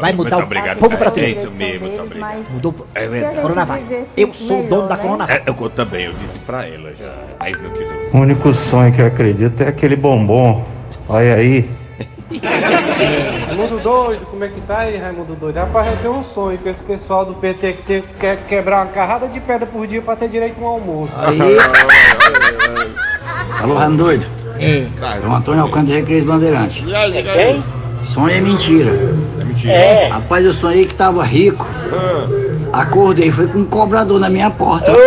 vai 0.00 0.12
mudar 0.12 0.12
Muito 0.12 0.34
o 0.34 0.42
obrigado, 0.42 0.78
povo 0.78 0.96
brasileiro. 0.96 1.40
É 1.40 1.42
isso 1.42 1.52
mesmo, 1.56 1.88
muito 1.88 2.02
obrigado. 2.02 2.52
Mudou. 2.52 2.86
É 2.94 3.04
a 3.04 3.08
verdade. 3.08 3.34
gente 3.34 3.42
Coronavac. 3.42 3.84
Eu 4.16 4.34
sou 4.34 4.60
o 4.60 4.68
dono 4.68 4.88
da 4.88 4.96
melhor, 4.96 5.18
né? 5.18 5.26
Coronavac. 5.26 5.42
É, 5.46 5.50
eu 5.50 5.70
também, 5.70 6.04
eu 6.06 6.12
disse 6.12 6.38
pra 6.40 6.66
ela 6.66 6.92
já. 6.94 7.14
Mas 7.40 7.62
eu 7.62 7.70
quis. 7.70 7.86
O 8.12 8.18
único 8.18 8.52
sonho 8.52 8.92
que 8.92 9.00
eu 9.00 9.06
acredito 9.06 9.62
é 9.62 9.68
aquele 9.68 9.96
bombom. 9.96 10.64
Olha 11.08 11.34
aí. 11.34 11.79
Raimundo 13.46 13.80
doido, 13.80 14.26
como 14.26 14.44
é 14.44 14.48
que 14.48 14.60
tá 14.60 14.80
aí, 14.80 14.96
Raimundo 14.96 15.34
doido? 15.34 15.56
Rapaz, 15.56 15.90
eu 15.90 15.96
tenho 15.98 16.14
um 16.14 16.24
sonho 16.24 16.58
com 16.58 16.68
esse 16.68 16.82
pessoal 16.82 17.24
do 17.24 17.34
PT 17.34 17.72
que 17.72 17.82
tem, 17.82 18.04
quer 18.18 18.44
quebrar 18.46 18.84
uma 18.84 18.92
carrada 18.92 19.26
de 19.26 19.40
pedra 19.40 19.66
por 19.66 19.86
dia 19.86 20.00
pra 20.00 20.14
ter 20.14 20.28
direito 20.28 20.56
a 20.60 20.64
um 20.64 20.68
almoço. 20.68 21.12
Alô, 23.60 23.74
Raimundo 23.74 24.04
doido? 24.04 24.26
É. 24.58 24.86
É 25.22 25.26
o 25.26 25.32
Antônio 25.32 25.62
Alcântara 25.62 25.86
de 25.86 26.00
Recreio 26.00 26.24
Bandeirante. 26.24 26.84
E 26.84 26.94
aí, 26.94 27.12
diga 27.12 27.32
aí. 27.32 27.62
Sonho 28.06 28.30
é 28.30 28.40
mentira. 28.40 28.90
É 29.40 29.44
mentira. 29.44 29.72
É. 29.72 30.08
Rapaz, 30.08 30.44
eu 30.44 30.52
sonhei 30.52 30.84
que 30.84 30.94
tava 30.94 31.24
rico. 31.24 31.66
Acordei, 32.72 33.32
foi 33.32 33.48
com 33.48 33.60
um 33.60 33.64
cobrador 33.64 34.20
na 34.20 34.28
minha 34.30 34.50
porta. 34.50 34.92
Tá 34.92 34.98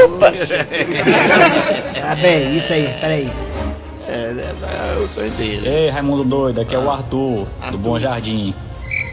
bem, 2.15 2.57
isso 2.57 2.73
aí, 2.73 2.93
peraí. 2.99 3.31
O 5.03 5.07
sonho 5.07 5.31
dele. 5.31 5.67
Ei, 5.67 5.89
Raimundo 5.89 6.23
doido, 6.23 6.61
aqui 6.61 6.73
é 6.73 6.79
o 6.79 6.89
Arthur, 6.89 7.45
do 7.71 7.77
Bom 7.77 7.99
Jardim. 7.99 8.55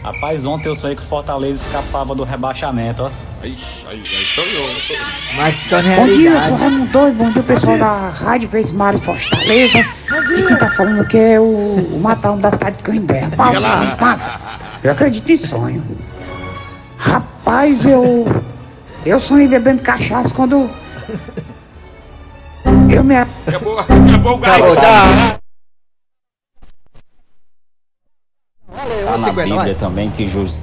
Rapaz, 0.05 0.47
ontem 0.47 0.69
eu 0.69 0.77
sonhei 0.77 0.95
que 0.95 1.03
o 1.03 1.05
Fortaleza 1.05 1.67
escapava 1.67 2.15
do 2.15 2.23
rebaixamento, 2.23 3.03
ó. 3.03 3.11
Ixi, 3.45 3.87
aí, 3.89 3.99
aí 3.99 4.27
sonhou. 4.35 4.69
Mas 5.35 5.59
tá 5.69 5.83
na 5.83 5.97
Bom 5.97 6.05
dia, 6.05 6.15
eu 6.15 6.17
realidade. 6.17 6.49
sou 6.49 6.57
Raimundo 6.59 6.93
Doido, 6.93 7.17
bom 7.17 7.31
dia 7.33 7.43
pessoal 7.43 7.79
da 7.79 8.09
Rádio 8.11 8.49
Vez 8.49 8.71
Mares 8.71 9.03
Fortaleza. 9.03 9.79
E 9.79 10.43
quem 10.47 10.57
tá 10.57 10.71
falando 10.71 11.01
aqui 11.01 11.19
é 11.19 11.41
o, 11.41 11.43
o 11.43 12.01
Matão 12.01 12.39
da 12.39 12.53
cidade 12.53 12.77
de 12.77 12.83
Canindé. 12.83 13.21
Rapaz, 13.21 13.59
eu 14.85 14.93
acredito 14.93 15.33
em 15.33 15.37
sonho. 15.37 15.85
Rapaz, 16.97 17.85
eu. 17.85 18.27
Eu 19.05 19.19
sonhei 19.19 19.49
bebendo 19.49 19.83
cachaça 19.83 20.33
quando. 20.35 20.71
Eu 22.91 23.03
me. 23.03 23.17
Acabou, 23.17 23.79
acabou 23.79 24.35
o 24.35 24.39
gás. 24.39 24.55
Acabou, 24.57 24.77
tá. 24.77 25.40
Tá 29.11 29.19
na 29.19 29.33
Bíblia 29.33 29.75
também 29.75 30.09
que 30.11 30.29
justo. 30.29 30.61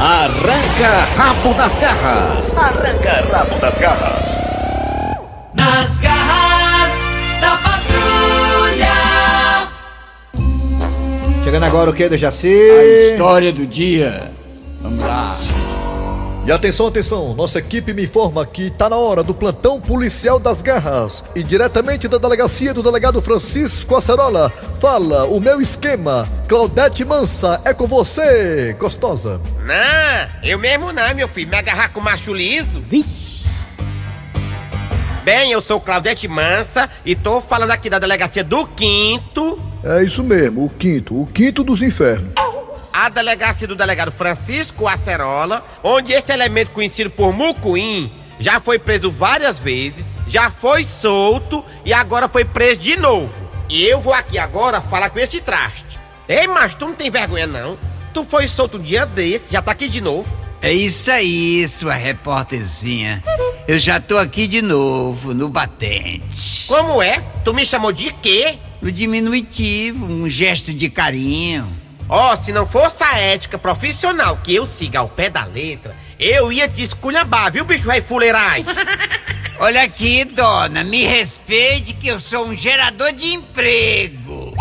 Arranca 0.00 1.06
rabo 1.16 1.52
das 1.54 1.78
garras. 1.78 2.56
Arranca 2.56 3.24
rabo 3.32 3.58
das 3.58 3.78
garras. 3.78 4.38
Nas 5.54 5.98
garras 5.98 6.92
da 7.40 7.58
patrulha. 7.58 8.92
Chegando 11.42 11.64
agora 11.64 11.90
o 11.90 11.92
que 11.92 12.08
do 12.08 12.16
Jaci? 12.16 12.48
História 13.12 13.52
do 13.52 13.66
dia. 13.66 14.30
Vamos 14.82 15.04
lá. 15.04 15.36
E 16.46 16.52
atenção, 16.52 16.86
atenção, 16.86 17.34
nossa 17.34 17.58
equipe 17.58 17.92
me 17.92 18.04
informa 18.04 18.46
que 18.46 18.70
tá 18.70 18.88
na 18.88 18.96
hora 18.96 19.24
do 19.24 19.34
plantão 19.34 19.80
policial 19.80 20.38
das 20.38 20.62
garras. 20.62 21.24
E 21.34 21.42
diretamente 21.42 22.06
da 22.06 22.18
delegacia 22.18 22.72
do 22.72 22.84
delegado 22.84 23.20
Francisco 23.20 23.96
Acerola, 23.96 24.50
fala 24.80 25.24
o 25.24 25.40
meu 25.40 25.60
esquema. 25.60 26.28
Claudete 26.46 27.04
Mansa, 27.04 27.60
é 27.64 27.74
com 27.74 27.88
você, 27.88 28.76
gostosa. 28.78 29.40
Não, 29.64 30.28
eu 30.44 30.56
mesmo 30.56 30.92
não, 30.92 31.12
meu 31.16 31.26
filho. 31.26 31.50
Me 31.50 31.56
agarrar 31.56 31.88
com 31.88 32.00
macho 32.00 32.32
liso. 32.32 32.80
Bem, 35.24 35.50
eu 35.50 35.60
sou 35.60 35.80
Claudete 35.80 36.28
Mansa 36.28 36.88
e 37.04 37.16
tô 37.16 37.40
falando 37.40 37.72
aqui 37.72 37.90
da 37.90 37.98
delegacia 37.98 38.44
do 38.44 38.68
Quinto. 38.68 39.60
É 39.82 40.04
isso 40.04 40.22
mesmo, 40.22 40.64
o 40.66 40.70
quinto, 40.70 41.20
o 41.20 41.26
quinto 41.26 41.64
dos 41.64 41.82
infernos. 41.82 42.30
A 42.98 43.10
delegacia 43.10 43.68
do 43.68 43.76
delegado 43.76 44.10
Francisco 44.10 44.88
Acerola, 44.88 45.62
onde 45.84 46.14
esse 46.14 46.32
elemento 46.32 46.70
conhecido 46.70 47.10
por 47.10 47.30
Mucuim 47.30 48.10
já 48.40 48.58
foi 48.58 48.78
preso 48.78 49.10
várias 49.10 49.58
vezes, 49.58 50.06
já 50.26 50.50
foi 50.50 50.86
solto 50.86 51.62
e 51.84 51.92
agora 51.92 52.26
foi 52.26 52.42
preso 52.42 52.80
de 52.80 52.96
novo. 52.96 53.34
E 53.68 53.84
eu 53.84 54.00
vou 54.00 54.14
aqui 54.14 54.38
agora 54.38 54.80
falar 54.80 55.10
com 55.10 55.18
esse 55.18 55.42
traste. 55.42 55.98
Ei, 56.26 56.46
mas 56.46 56.74
tu 56.74 56.86
não 56.86 56.94
tem 56.94 57.10
vergonha 57.10 57.46
não? 57.46 57.76
Tu 58.14 58.24
foi 58.24 58.48
solto 58.48 58.78
um 58.78 58.82
dia 58.82 59.04
desse, 59.04 59.52
já 59.52 59.60
tá 59.60 59.72
aqui 59.72 59.90
de 59.90 60.00
novo. 60.00 60.26
É 60.62 60.72
isso 60.72 61.10
aí, 61.10 61.68
sua 61.68 61.92
repórterzinha. 61.92 63.22
Eu 63.68 63.78
já 63.78 64.00
tô 64.00 64.16
aqui 64.16 64.46
de 64.46 64.62
novo, 64.62 65.34
no 65.34 65.50
batente. 65.50 66.64
Como 66.66 67.02
é? 67.02 67.20
Tu 67.44 67.52
me 67.52 67.66
chamou 67.66 67.92
de 67.92 68.10
quê? 68.10 68.56
No 68.80 68.90
diminutivo, 68.90 70.06
um 70.06 70.30
gesto 70.30 70.72
de 70.72 70.88
carinho. 70.88 71.84
Ó, 72.08 72.36
se 72.36 72.52
não 72.52 72.66
fosse 72.66 73.02
a 73.02 73.18
ética 73.18 73.58
profissional 73.58 74.38
que 74.42 74.54
eu 74.54 74.66
siga 74.66 75.00
ao 75.00 75.08
pé 75.08 75.28
da 75.28 75.44
letra, 75.44 75.96
eu 76.18 76.52
ia 76.52 76.68
te 76.68 76.84
esculhambar, 76.84 77.52
viu, 77.52 77.64
bicho 77.64 77.88
rei 77.88 78.00
fuleirai? 78.00 78.64
Olha 79.58 79.82
aqui, 79.82 80.24
dona, 80.24 80.84
me 80.84 81.04
respeite 81.04 81.94
que 81.94 82.08
eu 82.08 82.20
sou 82.20 82.46
um 82.46 82.54
gerador 82.54 83.12
de 83.12 83.32
emprego. 83.32 84.54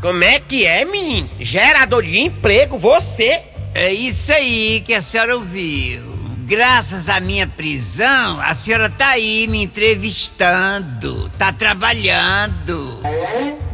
Como 0.00 0.24
é 0.24 0.38
que 0.38 0.64
é, 0.64 0.84
menino? 0.84 1.28
Gerador 1.40 2.02
de 2.02 2.18
emprego, 2.18 2.78
você? 2.78 3.42
É 3.74 3.92
isso 3.92 4.32
aí 4.32 4.82
que 4.86 4.94
a 4.94 5.02
senhora 5.02 5.34
ouviu. 5.34 6.15
Graças 6.46 7.08
à 7.08 7.18
minha 7.18 7.44
prisão, 7.44 8.40
a 8.40 8.54
senhora 8.54 8.88
tá 8.88 9.08
aí 9.08 9.48
me 9.48 9.64
entrevistando, 9.64 11.28
tá 11.30 11.52
trabalhando. 11.52 13.00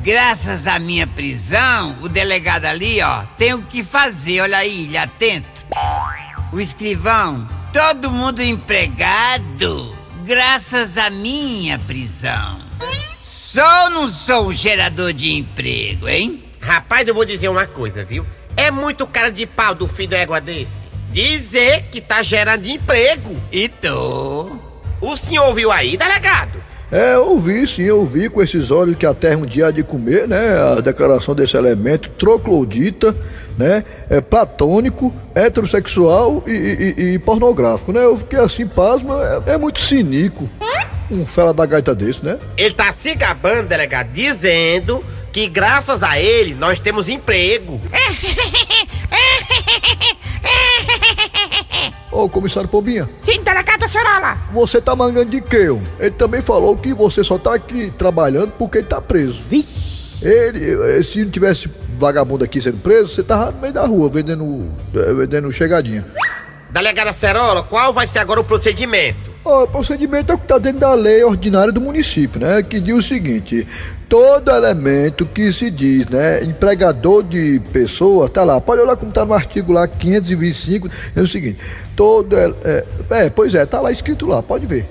Graças 0.03 0.67
à 0.67 0.79
minha 0.79 1.07
prisão, 1.07 1.99
o 2.01 2.09
delegado 2.09 2.65
ali, 2.65 3.03
ó, 3.03 3.25
tem 3.37 3.53
o 3.53 3.61
que 3.61 3.85
fazer. 3.85 4.41
Olha 4.41 4.57
aí, 4.57 4.85
ele 4.85 4.97
atento. 4.97 5.47
O 6.51 6.59
escrivão, 6.59 7.47
todo 7.75 8.11
mundo 8.11 8.43
empregado, 8.43 9.95
graças 10.25 10.97
à 10.97 11.11
minha 11.11 11.79
prisão. 11.79 12.63
Sou 13.21 13.63
ou 13.85 13.91
não 13.91 14.09
sou 14.09 14.47
um 14.47 14.53
gerador 14.53 15.13
de 15.13 15.31
emprego, 15.31 16.09
hein? 16.09 16.43
Rapaz, 16.59 17.07
eu 17.07 17.13
vou 17.13 17.27
dizer 17.27 17.51
uma 17.51 17.67
coisa, 17.67 18.03
viu? 18.03 18.27
É 18.57 18.71
muito 18.71 19.07
cara 19.07 19.31
de 19.31 19.45
pau 19.45 19.75
do 19.75 19.87
filho 19.87 20.09
da 20.09 20.17
égua 20.17 20.41
desse. 20.41 20.82
Dizer 21.13 21.85
que 21.91 22.01
tá 22.01 22.23
gerando 22.23 22.67
emprego. 22.67 23.37
E 23.53 23.69
tô. 23.69 24.51
O 25.01 25.17
senhor 25.17 25.47
ouviu 25.47 25.71
aí, 25.71 25.97
delegado? 25.97 26.61
É, 26.91 27.15
eu 27.15 27.31
ouvi 27.31 27.67
sim, 27.67 27.85
eu 27.85 28.01
ouvi 28.01 28.29
com 28.29 28.43
esses 28.43 28.71
olhos 28.71 28.97
que 28.99 29.07
a 29.07 29.15
terra 29.15 29.37
um 29.39 29.47
dia 29.47 29.69
há 29.69 29.71
de 29.71 29.83
comer, 29.83 30.29
né? 30.29 30.59
A 30.77 30.81
declaração 30.81 31.35
desse 31.35 31.57
elemento 31.57 32.11
troclodita, 32.11 33.17
né? 33.57 33.83
É 34.11 34.21
platônico, 34.21 35.13
heterossexual 35.35 36.45
e, 36.47 36.95
e- 36.99 37.15
e 37.15 37.19
pornográfico, 37.19 37.93
né? 37.93 38.05
Eu 38.05 38.17
fiquei 38.19 38.39
assim, 38.39 38.67
pasmo, 38.67 39.15
é, 39.47 39.55
é 39.55 39.59
muito 39.59 39.81
cínico. 39.81 40.49
Um 41.11 41.25
fela 41.27 41.53
da 41.55 41.65
gaita 41.67 41.95
desse, 41.95 42.23
né? 42.25 42.39
Ele 42.59 42.75
tá 42.75 42.93
se 42.93 43.15
gabando, 43.15 43.69
delegado, 43.69 44.13
dizendo 44.13 45.03
que 45.33 45.49
graças 45.49 46.03
a 46.03 46.19
ele 46.19 46.55
nós 46.55 46.79
temos 46.79 47.09
emprego. 47.09 47.81
Ô, 52.11 52.29
comissário 52.29 52.69
Pobinha, 52.69 53.09
Sim, 53.23 53.43
delegado 53.43 53.85
Acerola. 53.85 54.37
você 54.53 54.81
tá 54.83 54.95
mangando 54.95 55.31
de 55.31 55.41
quê? 55.41 55.69
Ele 55.99 56.11
também 56.11 56.43
falou 56.43 56.77
que 56.77 56.93
você 56.93 57.25
só 57.25 57.39
tá 57.39 57.55
aqui 57.55 57.93
trabalhando 57.97 58.53
porque 58.59 58.79
ele 58.79 58.87
tá 58.87 59.01
preso. 59.01 59.41
Ele, 60.21 60.99
eh, 60.99 61.03
se 61.03 61.25
não 61.25 61.31
tivesse 61.31 61.71
vagabundo 61.97 62.45
aqui 62.45 62.61
sendo 62.61 62.79
preso, 62.79 63.15
você 63.15 63.23
tava 63.23 63.51
no 63.51 63.59
meio 63.61 63.73
da 63.73 63.87
rua 63.87 64.09
vendendo, 64.11 64.71
eh, 64.95 65.15
vendendo 65.15 65.51
chegadinha. 65.51 66.05
Delegada 66.71 67.13
Cerola, 67.13 67.63
qual 67.63 67.93
vai 67.93 68.07
ser 68.07 68.19
agora 68.19 68.41
o 68.41 68.45
procedimento? 68.45 69.33
Ó, 69.45 69.65
o 69.65 69.69
procedimento 69.69 70.31
é 70.33 70.35
o 70.35 70.39
que 70.39 70.45
está 70.45 70.59
dentro 70.59 70.81
da 70.81 70.95
lei 70.95 71.25
ordinária 71.25 71.73
do 71.73 71.81
município, 71.81 72.41
né? 72.41 72.63
Que 72.63 72.79
diz 72.79 72.95
o 72.95 73.03
seguinte: 73.03 73.67
todo 74.13 74.51
elemento 74.51 75.25
que 75.25 75.51
se 75.55 75.71
diz, 75.71 76.05
né, 76.09 76.45
empregador 76.45 77.23
de 77.23 77.59
pessoa, 77.73 78.29
tá 78.29 78.45
lá, 78.45 78.61
pode 78.61 78.83
olhar 78.83 78.95
como 78.95 79.11
tá 79.11 79.25
no 79.25 79.33
artigo 79.33 79.73
lá 79.73 79.89
525, 79.89 80.87
é 81.17 81.21
o 81.23 81.27
seguinte: 81.27 81.59
todo. 81.97 82.37
É, 82.37 82.85
é, 83.09 83.31
pois 83.31 83.55
é, 83.55 83.65
tá 83.65 83.81
lá 83.81 83.91
escrito 83.91 84.27
lá, 84.27 84.43
pode 84.43 84.67
ver. 84.67 84.87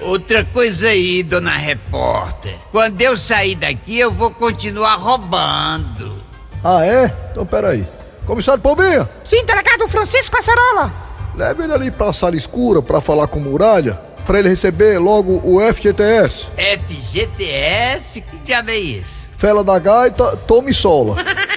Outra 0.00 0.44
coisa 0.44 0.88
aí, 0.88 1.22
dona 1.22 1.56
repórter. 1.56 2.56
Quando 2.72 3.00
eu 3.00 3.16
sair 3.16 3.54
daqui, 3.54 3.96
eu 3.96 4.10
vou 4.10 4.32
continuar 4.32 4.96
roubando. 4.96 6.20
Ah, 6.64 6.84
é? 6.84 7.14
Então 7.30 7.46
peraí. 7.46 7.86
Comissário 8.26 8.60
Pombinha, 8.60 9.08
Sim, 9.24 9.44
delegado 9.46 9.86
Francisco 9.88 10.36
Acerola. 10.36 10.92
leve 11.36 11.62
ele 11.62 11.72
ali 11.72 11.90
pra 11.92 12.12
sala 12.12 12.34
escura 12.34 12.82
pra 12.82 13.00
falar 13.00 13.28
com 13.28 13.38
muralha, 13.38 14.00
pra 14.26 14.40
ele 14.40 14.48
receber 14.48 14.98
logo 14.98 15.40
o 15.44 15.60
FGTS. 15.60 16.48
FGTS? 16.56 18.20
Que 18.20 18.38
diabo 18.38 18.70
é 18.70 18.76
isso? 18.76 19.26
Fela 19.38 19.62
da 19.62 19.78
gaita, 19.78 20.36
tome 20.46 20.74
sola. 20.74 21.16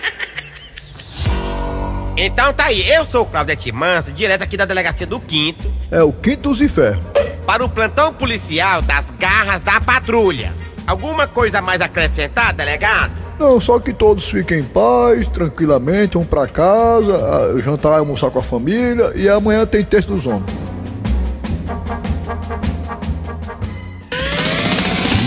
Então 2.21 2.51
tá 2.51 2.65
aí, 2.65 2.85
eu 2.85 3.05
sou 3.05 3.21
o 3.21 3.25
Claudete 3.25 3.71
Manso, 3.71 4.11
direto 4.11 4.41
aqui 4.41 4.57
da 4.57 4.65
delegacia 4.65 5.07
do 5.07 5.21
Quinto, 5.21 5.71
é 5.89 6.03
o 6.03 6.11
quinto 6.11 6.49
dos 6.49 6.59
infernos. 6.59 7.05
Para 7.45 7.63
o 7.63 7.69
plantão 7.69 8.13
policial 8.13 8.81
das 8.81 9.09
garras 9.11 9.61
da 9.61 9.79
patrulha. 9.79 10.53
Alguma 10.85 11.27
coisa 11.27 11.61
mais 11.61 11.79
a 11.79 11.85
acrescentar, 11.85 12.51
delegado? 12.51 13.13
Não, 13.39 13.61
só 13.61 13.79
que 13.79 13.93
todos 13.93 14.29
fiquem 14.29 14.59
em 14.59 14.63
paz, 14.65 15.27
tranquilamente, 15.27 16.15
vão 16.15 16.25
pra 16.25 16.45
casa, 16.45 17.57
jantar 17.63 17.93
e 17.93 17.99
almoçar 17.99 18.29
com 18.31 18.39
a 18.39 18.43
família 18.43 19.13
e 19.15 19.29
amanhã 19.29 19.65
tem 19.65 19.81
texto 19.85 20.09
dos 20.09 20.25
homens. 20.25 20.68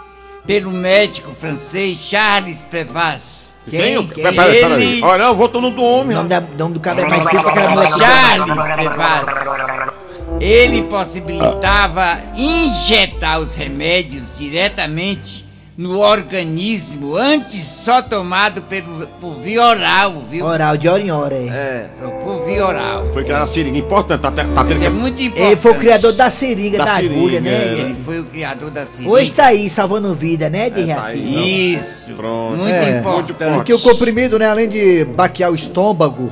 pelo 0.45 0.71
médico 0.71 1.33
francês 1.33 1.97
Charles 1.97 2.63
Prevost? 2.63 3.52
Quem? 3.69 4.07
Peraí, 4.07 4.35
peraí. 4.35 4.93
Ele, 4.93 5.03
Olha, 5.03 5.25
não, 5.25 5.35
voltou 5.35 5.61
no 5.61 5.71
do 5.71 5.83
homem. 5.83 6.11
O 6.11 6.17
nome, 6.17 6.29
da, 6.29 6.41
nome 6.41 6.73
do 6.73 6.79
cara 6.79 7.01
é 7.01 7.07
mais 7.07 7.21
difícil 7.21 7.41
pra 7.41 7.51
aquela 7.51 7.69
mulher 7.69 7.91
Charles 7.97 8.65
Prevost. 8.75 9.93
Ele 10.39 10.83
possibilitava 10.83 12.19
injetar 12.35 13.39
os 13.39 13.55
remédios 13.55 14.37
diretamente 14.37 15.42
no 15.75 15.99
organismo, 16.01 17.15
antes 17.17 17.63
só 17.65 17.99
tomado 18.01 18.61
pelo, 18.61 19.07
por 19.19 19.39
via 19.39 19.63
oral, 19.63 20.21
viu? 20.29 20.45
Oral, 20.45 20.77
de 20.77 20.87
hora 20.87 21.01
em 21.01 21.09
hora, 21.11 21.35
hein? 21.35 21.49
É. 21.51 21.89
Só 21.99 22.07
por 22.11 22.45
via 22.45 22.63
oral. 22.65 23.11
Foi 23.11 23.23
criar 23.23 23.41
a 23.41 23.47
seringa. 23.47 23.79
Importante, 23.79 24.21
tá, 24.21 24.31
tá, 24.31 24.43
tá 24.45 24.63
tendo 24.63 24.73
Isso 24.77 24.83
é 24.83 24.89
que... 24.89 24.95
muito 24.95 25.19
importante. 25.21 25.47
Ele 25.51 25.55
foi 25.59 25.71
o 25.71 25.79
criador 25.79 26.13
da 26.13 26.29
seringa, 26.29 26.77
Da 26.77 26.85
da, 26.85 26.95
seringa, 26.97 27.15
agulha, 27.15 27.37
é. 27.37 27.41
né? 27.41 27.63
Ele 27.79 27.93
foi 28.05 28.19
o 28.19 28.25
criador 28.25 28.69
da 28.69 28.85
seringa. 28.85 29.11
Hoje 29.11 29.31
tá 29.31 29.45
aí, 29.47 29.67
salvando 29.67 30.13
vida, 30.13 30.47
né, 30.47 30.69
de 30.69 30.85
tá 30.93 31.05
aí, 31.05 31.73
Isso. 31.73 32.13
Pronto. 32.13 32.57
Muito 32.57 32.71
É. 32.71 32.99
importante. 32.99 33.55
Porque 33.55 33.73
o 33.73 33.79
comprimido, 33.79 34.37
né, 34.37 34.47
além 34.49 34.69
de 34.69 35.05
baquear 35.05 35.51
o 35.51 35.55
estômago, 35.55 36.31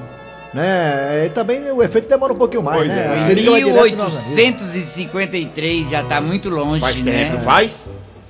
né, 0.54 1.25
é, 1.25 1.30
também 1.30 1.71
o 1.71 1.82
efeito 1.82 2.08
demora 2.08 2.32
um 2.34 2.38
pouquinho 2.38 2.62
mais, 2.62 2.77
Pois 2.77 2.89
né? 2.89 3.08
é. 3.08 3.19
A 3.23 3.25
seringa 3.25 3.51
vai 3.51 3.60
direto 3.63 3.75
no 3.75 3.82
organismo. 4.04 4.36
1853 4.36 5.89
já 5.89 6.04
tá 6.04 6.21
muito 6.21 6.47
longe, 6.47 6.80
Faz 6.82 6.95
né? 7.01 7.25
tempo, 7.30 7.41
faz? 7.41 7.71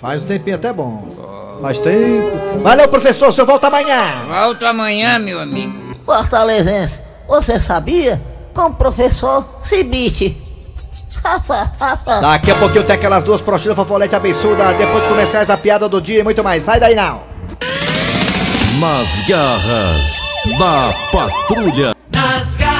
Faz 0.01 0.23
um 0.23 0.25
tempinho 0.25 0.55
até 0.55 0.73
bom. 0.73 1.59
Faz 1.61 1.77
tempo. 1.77 2.59
Valeu, 2.63 2.87
professor, 2.87 3.29
o 3.29 3.31
senhor 3.31 3.45
volta 3.45 3.67
amanhã. 3.67 4.25
Volto 4.27 4.65
amanhã, 4.65 5.19
meu 5.19 5.39
amigo. 5.39 5.95
Fortalezense, 6.03 6.99
você 7.27 7.61
sabia? 7.61 8.19
Com 8.51 8.63
o 8.63 8.73
professor 8.73 9.45
Cibite. 9.63 10.39
Daqui 12.19 12.49
a 12.49 12.55
pouquinho 12.55 12.83
tem 12.83 12.95
aquelas 12.95 13.23
duas 13.23 13.41
prostitas 13.41 13.75
fofolete 13.75 14.15
abençuda, 14.15 14.73
depois 14.73 15.03
de 15.03 15.09
comerciais 15.09 15.51
a 15.51 15.57
piada 15.57 15.87
do 15.87 16.01
dia 16.01 16.21
e 16.21 16.23
muito 16.23 16.43
mais. 16.43 16.63
Sai 16.63 16.79
daí 16.79 16.95
não. 16.95 17.21
Nas 18.79 19.27
garras 19.27 20.25
da 20.57 20.93
patrulha. 21.11 21.95
Nas 22.11 22.55
garras 22.55 22.70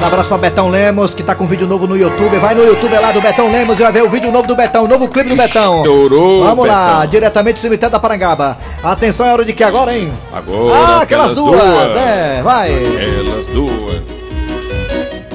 um 0.00 0.04
abraço 0.06 0.28
pra 0.28 0.38
Betão 0.38 0.68
Lemos, 0.68 1.12
que 1.12 1.22
tá 1.22 1.34
com 1.34 1.46
vídeo 1.46 1.66
novo 1.66 1.86
no 1.86 1.96
YouTube. 1.96 2.36
Vai 2.38 2.54
no 2.54 2.62
YouTube 2.64 2.94
lá 2.98 3.10
do 3.10 3.20
Betão 3.20 3.50
Lemos 3.50 3.78
e 3.78 3.82
vai 3.82 3.92
ver 3.92 4.02
o 4.04 4.08
vídeo 4.10 4.30
novo 4.30 4.46
do 4.46 4.54
Betão, 4.54 4.84
o 4.84 4.88
novo 4.88 5.08
clipe 5.08 5.30
do 5.30 5.36
Betão. 5.36 5.78
Estourou, 5.78 6.44
Vamos 6.44 6.66
lá, 6.68 6.94
Betão. 6.96 7.10
diretamente 7.10 7.54
do 7.56 7.60
cemitério 7.60 7.92
da 7.92 7.98
Parangaba. 7.98 8.58
Atenção, 8.82 9.26
é 9.26 9.32
hora 9.32 9.44
de 9.44 9.52
que 9.52 9.64
agora, 9.64 9.96
hein? 9.96 10.12
Agora, 10.32 10.74
Ah, 10.78 11.02
aquelas 11.02 11.32
duas, 11.32 11.60
é, 11.96 12.40
vai. 12.42 12.72
Aquelas 12.74 13.46
duas. 13.48 14.02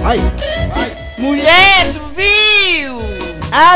Vai. 0.02 0.32
Mulher, 1.18 1.94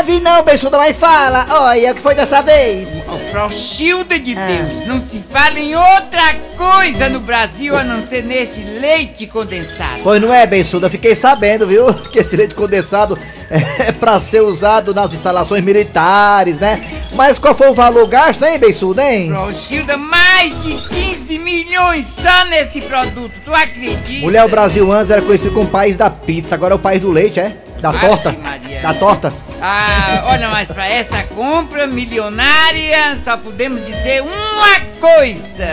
vi 0.04 0.18
não, 0.20 0.42
beiçuda, 0.42 0.76
mas 0.76 0.96
fala. 0.96 1.46
Olha, 1.50 1.92
o 1.92 1.94
que 1.94 2.00
foi 2.00 2.14
dessa 2.14 2.42
vez? 2.42 2.88
Frouxilda 3.30 4.18
de 4.18 4.34
Ah. 4.36 4.46
Deus, 4.46 4.86
não 4.86 5.00
se 5.00 5.22
fala 5.30 5.58
em 5.58 5.74
outra 5.76 6.34
coisa 6.56 7.08
no 7.08 7.20
Brasil 7.20 7.76
a 7.76 7.84
não 7.84 8.04
ser 8.06 8.24
neste 8.24 8.60
leite 8.60 9.26
condensado. 9.26 10.00
Pois 10.02 10.20
não 10.20 10.32
é, 10.34 10.46
Bensuda, 10.46 10.90
fiquei 10.90 11.14
sabendo, 11.14 11.66
viu? 11.66 11.92
Que 12.10 12.20
esse 12.20 12.34
leite 12.36 12.54
condensado 12.54 13.16
é 13.50 13.92
pra 13.92 14.18
ser 14.18 14.40
usado 14.40 14.92
nas 14.92 15.12
instalações 15.12 15.62
militares, 15.62 16.58
né? 16.58 16.82
Mas 17.14 17.38
qual 17.38 17.54
foi 17.54 17.68
o 17.70 17.74
valor 17.74 18.06
gasto, 18.08 18.44
hein, 18.44 18.58
Bensuda, 18.58 19.08
hein? 19.10 19.30
Frouxilda, 19.30 19.96
mais 19.96 20.60
de 20.62 20.74
15 20.88 21.38
milhões 21.38 22.06
só 22.06 22.44
nesse 22.46 22.80
produto, 22.80 23.32
tu 23.44 23.54
acredita? 23.54 24.24
Mulher, 24.24 24.44
o 24.44 24.48
Brasil 24.48 24.90
antes 24.92 25.10
era 25.10 25.22
conhecido 25.22 25.52
como 25.54 25.68
país 25.68 25.96
da 25.96 26.10
pizza, 26.10 26.54
agora 26.54 26.74
é 26.74 26.76
o 26.76 26.80
país 26.80 27.00
do 27.00 27.10
leite, 27.10 27.38
é? 27.38 27.56
Da 27.80 27.90
Ave 27.90 27.98
torta? 28.00 28.32
Maria. 28.32 28.80
Da 28.80 28.94
torta? 28.94 29.32
Ah, 29.60 30.22
olha, 30.26 30.48
mas 30.48 30.68
pra 30.68 30.86
essa 30.86 31.22
compra 31.24 31.86
milionária 31.86 33.18
só 33.22 33.36
podemos 33.36 33.84
dizer 33.84 34.22
uma 34.22 34.80
coisa. 35.00 35.66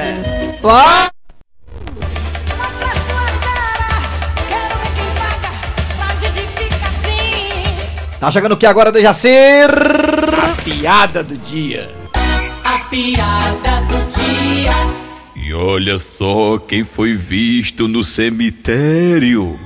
Ó! 0.63 1.15
Tá 8.20 8.32
chegando 8.32 8.54
o 8.54 8.58
que 8.58 8.65
agora, 8.65 8.91
Dejaci? 8.91 9.30
A 9.30 10.62
piada 10.63 11.24
do 11.24 11.38
dia. 11.38 11.91
A 12.63 12.80
piada 12.89 13.82
do 13.82 13.98
dia. 14.10 14.72
E 15.36 15.54
olha 15.54 16.00
só 16.00 16.58
quem 16.58 16.84
foi 16.84 17.15
visto 17.15 17.88
no 17.88 18.04
cemitério. 18.04 19.60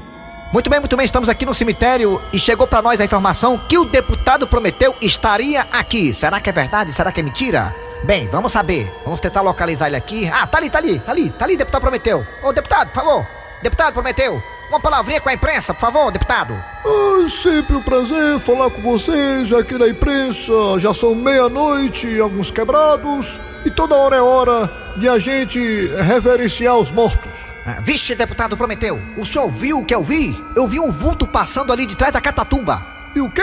Muito 0.52 0.68
bem, 0.68 0.80
muito 0.80 0.98
bem, 0.98 1.06
estamos 1.06 1.30
aqui 1.30 1.46
no 1.46 1.54
cemitério 1.54 2.20
e 2.34 2.40
chegou 2.40 2.66
pra 2.66 2.82
nós 2.82 3.00
a 3.00 3.06
informação 3.06 3.56
que 3.56 3.78
o 3.78 3.86
deputado 3.86 4.48
Prometeu 4.48 4.96
estaria 5.00 5.62
aqui. 5.72 6.12
Será 6.12 6.42
que 6.42 6.50
é 6.50 6.52
verdade? 6.52 6.92
Será 6.92 7.12
que 7.12 7.20
é 7.20 7.24
mentira? 7.24 7.76
Bem, 8.04 8.28
vamos 8.30 8.52
saber. 8.52 8.92
Vamos 9.06 9.20
tentar 9.20 9.42
localizar 9.42 9.86
ele 9.86 9.96
aqui. 9.96 10.28
Ah, 10.28 10.48
tá 10.48 10.58
ali, 10.58 10.72
tá 10.72 10.80
ali, 10.80 11.00
tá 11.00 11.12
ali, 11.12 11.30
tá 11.30 11.46
ali, 11.46 11.56
deputado 11.56 11.82
Prometeu. 11.82 12.26
Ô, 12.42 12.52
deputado, 12.52 12.88
por 12.88 12.96
favor. 12.96 13.28
Deputado 13.62 13.94
Prometeu, 13.94 14.42
uma 14.70 14.80
palavrinha 14.80 15.22
com 15.22 15.30
a 15.30 15.34
imprensa, 15.34 15.72
por 15.72 15.82
favor, 15.82 16.12
deputado. 16.12 16.56
Ai, 16.84 17.30
sempre 17.30 17.76
um 17.76 17.84
prazer 17.84 18.40
falar 18.40 18.72
com 18.72 18.82
vocês 18.82 19.54
aqui 19.54 19.78
na 19.78 19.88
imprensa. 19.88 20.80
Já 20.80 20.96
são 20.96 21.14
meia-noite 21.14 22.20
alguns 22.20 22.50
quebrados. 22.50 23.28
E 23.64 23.70
toda 23.70 23.96
hora 23.96 24.16
é 24.16 24.22
hora 24.22 24.72
de 24.98 25.08
a 25.08 25.20
gente 25.20 25.60
reverenciar 26.02 26.76
os 26.76 26.90
mortos. 26.90 27.49
Ah, 27.66 27.80
Vixe, 27.82 28.16
deputado 28.16 28.58
Prometeu, 28.58 29.00
o 29.18 29.26
senhor 29.26 29.50
viu 29.50 29.80
o 29.80 29.86
que 29.86 29.94
eu 29.94 30.04
vi? 30.04 30.38
Eu 30.56 30.68
vi 30.68 30.80
um 30.80 30.92
vulto 30.92 31.28
passando 31.28 31.72
ali 31.72 31.86
de 31.86 31.96
trás 31.96 32.14
da 32.14 32.22
catatumba. 32.22 32.86
E 33.16 33.22
o 33.22 33.30
quê? 33.30 33.42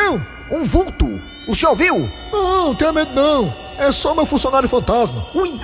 Um 0.50 0.64
vulto. 0.64 1.20
O 1.46 1.54
senhor 1.54 1.74
viu? 1.74 2.10
Não, 2.32 2.66
não 2.66 2.74
tenha 2.74 2.92
medo 2.92 3.12
não. 3.14 3.54
É 3.78 3.92
só 3.92 4.14
meu 4.14 4.26
funcionário 4.26 4.68
fantasma. 4.68 5.26
Ui. 5.34 5.50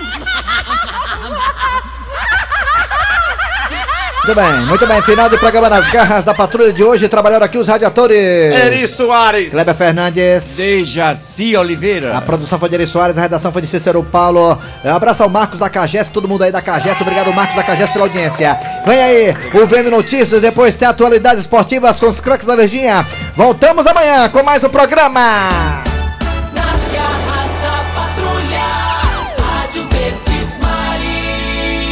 Muito 4.25 4.37
bem, 4.37 4.67
muito 4.67 4.87
bem. 4.87 5.03
Final 5.03 5.29
do 5.29 5.37
programa 5.37 5.69
nas 5.69 5.91
garras 5.91 6.25
da 6.25 6.33
patrulha 6.33 6.73
de 6.73 6.85
hoje. 6.85 7.09
Trabalharam 7.09 7.45
aqui 7.45 7.59
os 7.59 7.67
radiadores. 7.67 8.55
Eri 8.55 8.87
Soares. 8.87 9.51
Kleber 9.51 9.75
Fernandes. 9.75 10.57
Dejaci 10.57 11.57
Oliveira. 11.57 12.17
A 12.17 12.21
produção 12.21 12.57
foi 12.57 12.69
de 12.69 12.77
Eri 12.77 12.87
Soares, 12.87 13.19
a 13.19 13.23
redação 13.23 13.51
foi 13.51 13.63
de 13.63 13.67
Cícero 13.69 14.01
Paulo. 14.05 14.57
Abraço 14.85 15.25
ao 15.25 15.29
Marcos 15.29 15.59
da 15.59 15.69
Cagés, 15.69 16.09
todo 16.09 16.29
mundo 16.29 16.45
aí 16.45 16.53
da 16.53 16.63
Cagés. 16.63 16.97
Obrigado, 17.01 17.33
Marcos 17.35 17.57
da 17.57 17.65
Cagés, 17.65 17.91
pela 17.91 18.05
audiência. 18.05 18.57
Vem 18.87 19.03
aí 19.03 19.35
o 19.55 19.67
VM 19.67 19.91
Notícias, 19.91 20.41
depois 20.41 20.77
tem 20.77 20.87
atualidades 20.87 21.41
esportivas 21.41 21.99
com 21.99 22.07
os 22.07 22.21
craques 22.21 22.47
da 22.47 22.55
Verdinha. 22.55 23.05
Voltamos 23.35 23.89
amanhã 23.89 24.29
com 24.29 24.41
mais 24.45 24.63
um 24.63 24.69
programa. 24.69 25.91